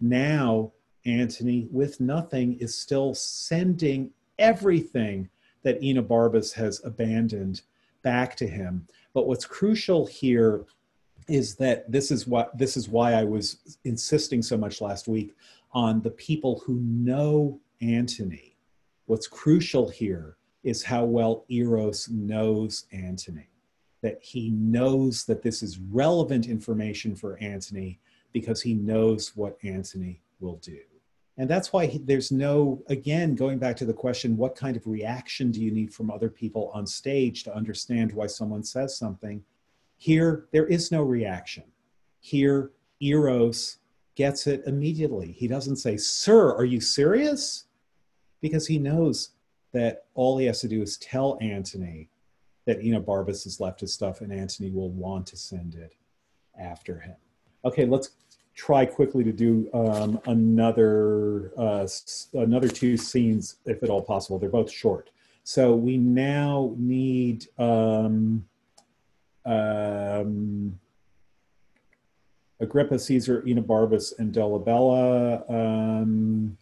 [0.00, 0.72] Now,
[1.04, 5.28] Antony, with nothing, is still sending everything
[5.62, 7.62] that Enobarbus has abandoned
[8.02, 8.86] back to him.
[9.14, 10.64] But what's crucial here
[11.28, 15.34] is that this is what this is why I was insisting so much last week
[15.72, 18.56] on the people who know Antony.
[19.06, 23.48] What's crucial here is how well Eros knows Antony,
[24.02, 28.00] that he knows that this is relevant information for Antony
[28.32, 30.78] because he knows what Antony will do.
[31.38, 34.86] And that's why he, there's no, again, going back to the question, what kind of
[34.86, 39.44] reaction do you need from other people on stage to understand why someone says something?
[39.96, 41.64] Here, there is no reaction.
[42.20, 43.78] Here, Eros
[44.16, 45.30] gets it immediately.
[45.30, 47.66] He doesn't say, Sir, are you serious?
[48.40, 49.30] Because he knows
[49.72, 52.08] that all he has to do is tell Antony
[52.66, 55.94] that Enobarbus has left his stuff and Antony will want to send it
[56.58, 57.16] after him.
[57.64, 58.10] Okay, let's
[58.54, 61.86] try quickly to do um, another uh,
[62.34, 64.38] another two scenes, if at all possible.
[64.38, 65.10] They're both short.
[65.44, 68.44] So we now need um,
[69.46, 70.78] um,
[72.60, 75.48] Agrippa, Caesar, Enobarbus, and Dolabella.
[75.48, 76.58] Um,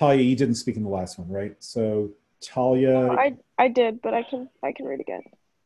[0.00, 1.54] Talia, you didn't speak in the last one, right?
[1.58, 2.10] So
[2.40, 2.90] Talia.
[2.90, 5.20] Oh, I I did, but I can I can read again.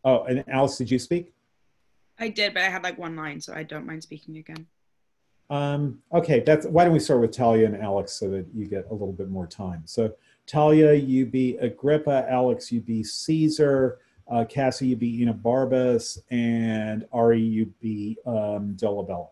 [0.05, 1.33] Oh, and Alice, did you speak?
[2.19, 4.67] I did, but I had like one line, so I don't mind speaking again.
[5.51, 8.89] Um, okay, that's why don't we start with Talia and Alex so that you get
[8.91, 9.83] a little bit more time.
[9.85, 10.13] So
[10.49, 13.99] Talia, you be Agrippa, Alex, you be Caesar,
[14.29, 19.29] uh, Cassie, you be Enobarbus, and Ari, you be um, Dolabella.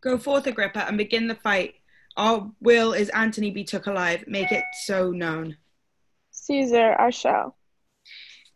[0.00, 1.74] Go forth, Agrippa, and begin the fight.
[2.16, 4.24] Our will is Antony be took alive.
[4.26, 5.56] Make it so known.
[6.30, 7.56] Caesar, I shall.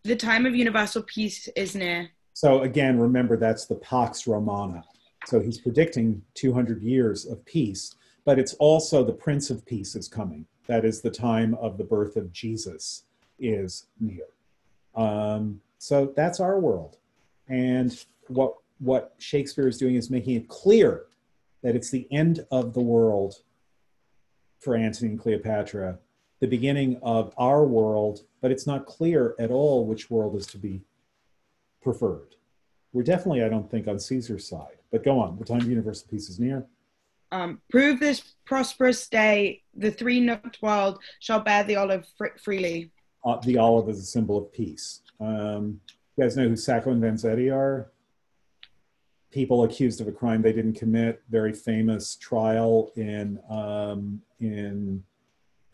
[0.03, 2.09] The time of universal peace is near.
[2.33, 4.85] So again, remember that's the Pax Romana.
[5.27, 10.09] So he's predicting 200 years of peace, but it's also the Prince of Peace is
[10.09, 10.47] coming.
[10.67, 13.05] That is the time of the birth of Jesus
[13.39, 14.25] is near.
[14.95, 16.97] Um, so that's our world.
[17.49, 21.07] And what, what Shakespeare is doing is making it clear
[21.63, 23.43] that it's the end of the world
[24.61, 25.99] for Antony and Cleopatra,
[26.41, 30.59] the beginning of our world, but it's not clear at all which world is to
[30.59, 30.83] be
[31.83, 32.37] preferred.
[32.93, 34.77] We're definitely, I don't think, on Caesar's side.
[34.91, 35.39] But go on.
[35.39, 36.67] The time of universal peace is near.
[37.33, 42.91] Um, prove this prosperous day, the three nooked world shall bear the olive fr- freely.
[43.25, 45.03] Uh, the olive is a symbol of peace.
[45.21, 45.81] Um,
[46.17, 47.93] you guys know who Sacco and Vanzetti are?
[49.31, 51.23] People accused of a crime they didn't commit.
[51.31, 55.05] Very famous trial in um, in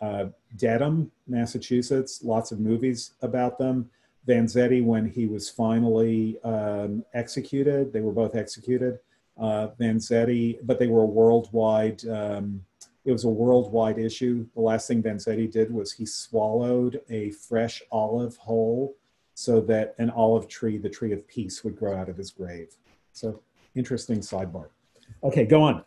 [0.01, 0.27] uh,
[0.57, 2.23] Dedham, Massachusetts.
[2.23, 3.91] Lots of movies about them.
[4.27, 8.99] Vanzetti, when he was finally um, executed, they were both executed.
[9.39, 12.07] Uh, Vanzetti, but they were a worldwide.
[12.09, 12.65] Um,
[13.05, 14.47] it was a worldwide issue.
[14.55, 18.97] The last thing Vanzetti did was he swallowed a fresh olive whole,
[19.35, 22.75] so that an olive tree, the tree of peace, would grow out of his grave.
[23.13, 23.43] So
[23.77, 24.69] interesting sidebar.
[25.23, 25.85] Okay, go on.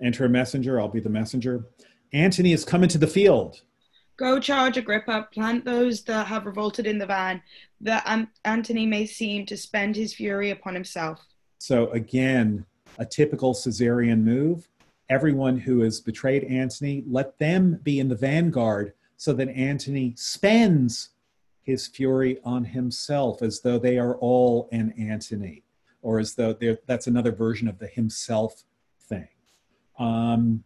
[0.00, 0.80] Enter a messenger.
[0.80, 1.64] I'll be the messenger.
[2.12, 3.62] Antony is coming to the field.
[4.16, 7.42] Go charge Agrippa, plant those that have revolted in the van,
[7.80, 11.20] that An- Antony may seem to spend his fury upon himself.
[11.58, 12.66] So again,
[12.98, 14.68] a typical Caesarian move.
[15.08, 21.10] Everyone who has betrayed Antony, let them be in the vanguard so that Antony spends
[21.62, 25.62] his fury on himself as though they are all an Antony,
[26.02, 26.56] or as though
[26.86, 28.64] that's another version of the himself
[29.00, 29.28] thing.
[29.98, 30.64] Um,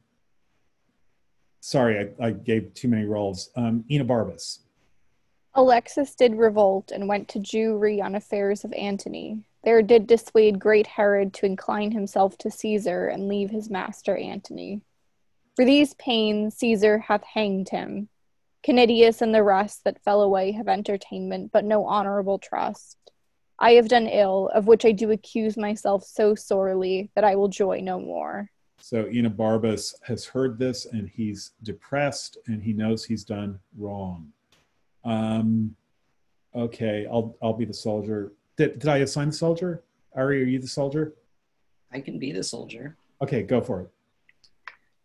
[1.60, 3.50] sorry, I, I, gave too many roles.
[3.56, 4.60] Um, Enobarbus.
[5.54, 9.42] Alexis did revolt and went to Jewry on affairs of Antony.
[9.64, 14.82] There did dissuade great Herod to incline himself to Caesar and leave his master Antony.
[15.56, 18.08] For these pains Caesar hath hanged him.
[18.66, 22.98] Canidius and the rest that fell away have entertainment, but no honorable trust.
[23.58, 27.48] I have done ill, of which I do accuse myself so sorely that I will
[27.48, 28.50] joy no more.
[28.78, 34.32] So Enobarbus has heard this and he's depressed and he knows he's done wrong.
[35.04, 35.74] Um,
[36.54, 38.32] okay, I'll I'll be the soldier.
[38.56, 39.82] Did, did I assign the soldier?
[40.14, 41.14] Ari, are you the soldier?
[41.92, 42.96] I can be the soldier.
[43.22, 43.90] Okay, go for it.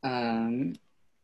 [0.03, 0.73] Um,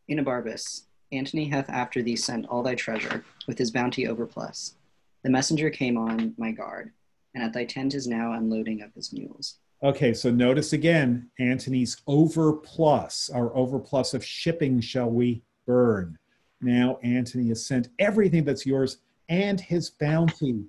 [0.08, 4.74] Enobarbus, Antony hath after thee sent all thy treasure, with his bounty overplus.
[5.22, 6.92] The messenger came on my guard,
[7.34, 9.58] and at thy tent is now unloading of his mules.
[9.82, 16.18] Okay, so notice again, Antony's overplus, our overplus of shipping shall we burn.
[16.60, 18.98] Now Antony has sent everything that's yours
[19.28, 20.64] and his bounty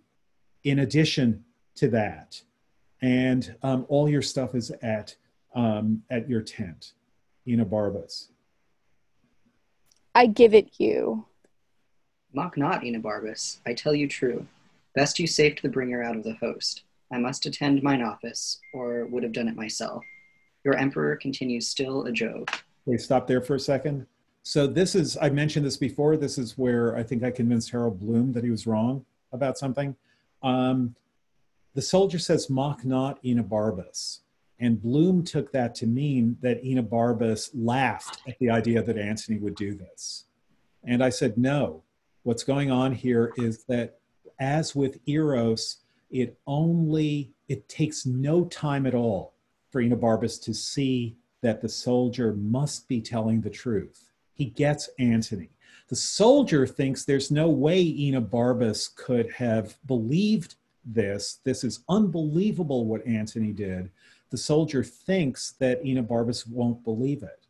[0.64, 1.44] in addition
[1.76, 2.42] to that.
[3.02, 5.16] And um, all your stuff is at,
[5.56, 6.94] um, at your tent.
[7.46, 8.28] in Enobarbus.
[10.16, 11.26] I give it you.
[12.34, 13.60] Mock not, Enobarbus.
[13.66, 14.46] I tell you true.
[14.96, 16.84] Best you safed the bringer out of the host.
[17.12, 20.04] I must attend mine office, or would have done it myself.
[20.64, 22.46] Your emperor continues still a Jove.
[22.86, 24.06] Wait, stop there for a second.
[24.44, 28.00] So this is, I mentioned this before, this is where I think I convinced Harold
[28.00, 29.96] Bloom that he was wrong about something.
[30.42, 30.96] Um,
[31.76, 34.20] the soldier says, mock not Enobarbus.
[34.60, 39.56] And Bloom took that to mean that Enobarbus laughed at the idea that Antony would
[39.56, 40.26] do this.
[40.84, 41.84] And I said, no,
[42.24, 44.00] what's going on here is that
[44.40, 45.78] as with Eros,
[46.10, 49.34] it only, it takes no time at all
[49.70, 54.12] for Enobarbus to see that the soldier must be telling the truth.
[54.34, 55.50] He gets Antony.
[55.88, 60.56] The soldier thinks there's no way Enobarbus could have believed
[60.86, 61.40] this.
[61.44, 63.90] This is unbelievable what Antony did.
[64.30, 67.48] The soldier thinks that Enobarbus won't believe it.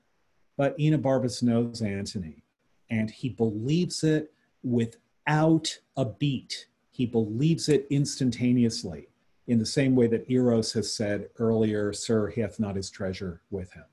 [0.58, 2.44] But Enobarbus knows Antony,
[2.90, 4.34] and he believes it
[4.64, 6.68] without a beat.
[6.92, 9.08] He believes it instantaneously
[9.48, 13.42] in the same way that Eros has said earlier, Sir, he hath not his treasure
[13.50, 13.86] with him.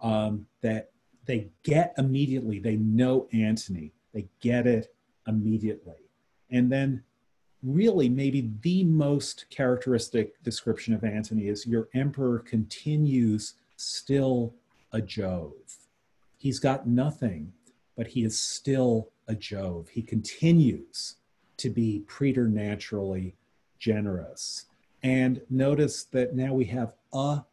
[0.00, 0.90] Um, that
[1.24, 4.94] they get immediately, they know Antony, they get it
[5.26, 6.10] immediately.
[6.50, 7.04] And then,
[7.62, 14.54] really, maybe the most characteristic description of Antony is your emperor continues still
[14.92, 15.76] a Jove.
[16.36, 17.52] He's got nothing,
[17.96, 19.88] but he is still a Jove.
[19.88, 21.16] He continues
[21.56, 23.34] to be preternaturally
[23.78, 24.66] generous.
[25.02, 27.44] And notice that now we have a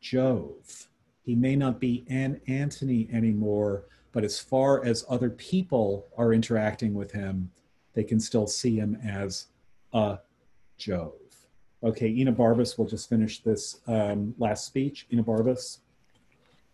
[0.00, 0.88] Jove.
[1.22, 6.94] He may not be an Antony anymore, but as far as other people are interacting
[6.94, 7.50] with him,
[7.94, 9.46] they can still see him as
[9.92, 10.18] a
[10.78, 11.12] Jove.
[11.84, 15.06] Okay, Ina Enobarbus will just finish this um, last speech.
[15.12, 15.78] Ina Enobarbus.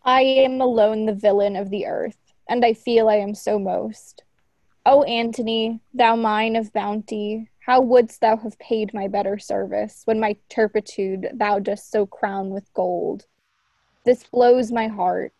[0.04, 2.18] I am alone the villain of the earth,
[2.48, 4.24] and I feel I am so most.
[4.86, 10.18] O Antony, thou mine of bounty, how wouldst thou have paid my better service when
[10.18, 13.26] my turpitude thou dost so crown with gold?
[14.04, 15.34] This blows my heart.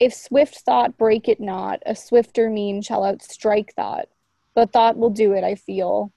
[0.00, 4.08] If swift thought break it not, a swifter mean shall outstrike thought.
[4.54, 6.12] But thought will do it, I feel.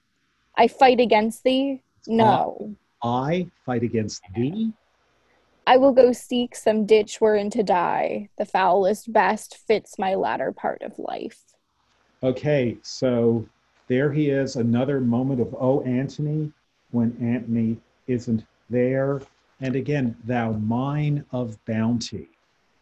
[0.56, 1.82] I fight against thee?
[2.06, 2.74] No.
[3.02, 4.72] I fight against thee?
[5.66, 8.28] I will go seek some ditch wherein to die.
[8.38, 11.42] The foulest best fits my latter part of life.
[12.22, 13.46] Okay, so
[13.88, 16.52] there he is, another moment of Oh Antony
[16.92, 19.22] when Antony isn't there.
[19.60, 22.28] And again, thou mine of bounty.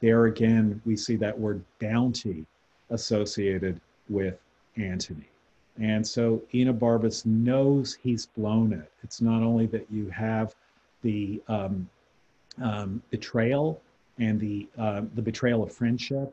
[0.01, 2.45] There again, we see that word bounty
[2.91, 4.39] associated with
[4.77, 5.29] Antony.
[5.81, 8.91] And so Enobarbus knows he's blown it.
[9.03, 10.55] It's not only that you have
[11.03, 11.89] the um,
[12.63, 13.81] um, betrayal
[14.19, 16.33] and the uh, the betrayal of friendship,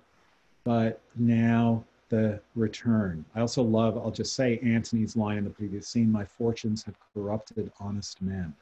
[0.64, 3.26] but now the return.
[3.34, 6.96] I also love, I'll just say Antony's line in the previous scene, my fortunes have
[7.14, 8.54] corrupted honest men.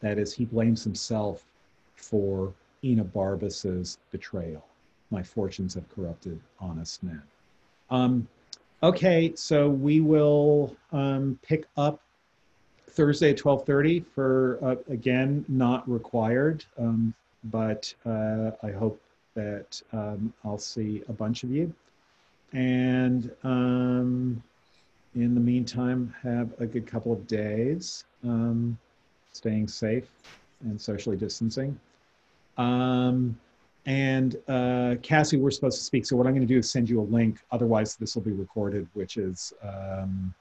[0.00, 1.42] That is, he blames himself
[1.96, 2.52] for
[2.84, 4.64] Enobarbus's betrayal.
[5.10, 7.22] My fortunes have corrupted honest men.
[7.90, 8.28] Um,
[8.82, 12.00] okay, so we will um, pick up
[12.90, 17.14] Thursday at 12:30 for uh, again not required, um,
[17.44, 19.00] but uh, I hope
[19.34, 21.72] that um, I'll see a bunch of you.
[22.52, 24.42] And um,
[25.14, 28.78] in the meantime, have a good couple of days, um,
[29.32, 30.08] staying safe
[30.60, 31.78] and socially distancing.
[32.58, 33.38] Um,
[33.86, 36.06] and uh, Cassie, we're supposed to speak.
[36.06, 37.38] So what I'm going to do is send you a link.
[37.50, 40.32] Otherwise, this will be recorded, which is, um,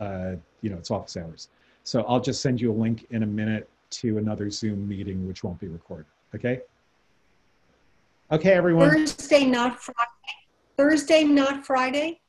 [0.00, 0.32] uh,
[0.62, 1.48] you know, it's office hours.
[1.84, 5.44] So I'll just send you a link in a minute to another Zoom meeting, which
[5.44, 6.06] won't be recorded.
[6.34, 6.60] Okay.
[8.32, 8.90] Okay, everyone.
[8.90, 10.00] Thursday, not Friday.
[10.76, 12.20] Thursday, not Friday?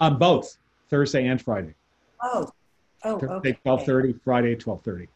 [0.00, 1.74] Um, both Thursday and Friday.
[2.20, 2.50] Oh,
[3.04, 3.58] oh, Thursday, okay.
[3.62, 4.12] twelve thirty.
[4.24, 5.06] Friday, twelve thirty.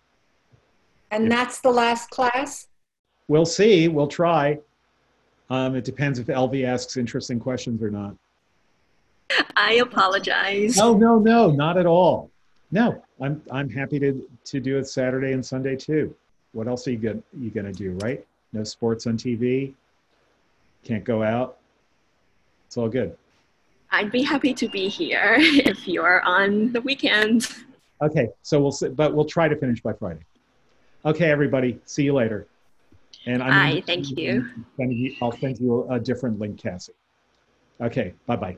[1.10, 2.68] And that's the last class?
[3.28, 3.88] We'll see.
[3.88, 4.58] We'll try.
[5.50, 8.14] Um, it depends if LV asks interesting questions or not.
[9.56, 10.76] I apologize.
[10.76, 12.30] No, no, no, not at all.
[12.70, 16.14] No, I'm I'm happy to to do it Saturday and Sunday too.
[16.52, 18.24] What else are you gonna you gonna do, right?
[18.52, 19.74] No sports on TV.
[20.84, 21.58] Can't go out.
[22.66, 23.16] It's all good.
[23.90, 27.48] I'd be happy to be here if you're on the weekend.
[28.02, 30.20] Okay, so we'll sit, but we'll try to finish by Friday.
[31.04, 31.78] Okay, everybody.
[31.86, 32.46] See you later.
[33.26, 34.44] And I'm Hi, thank you.
[35.22, 36.92] I'll send you a different link, Cassie.
[37.80, 38.56] Okay, bye bye.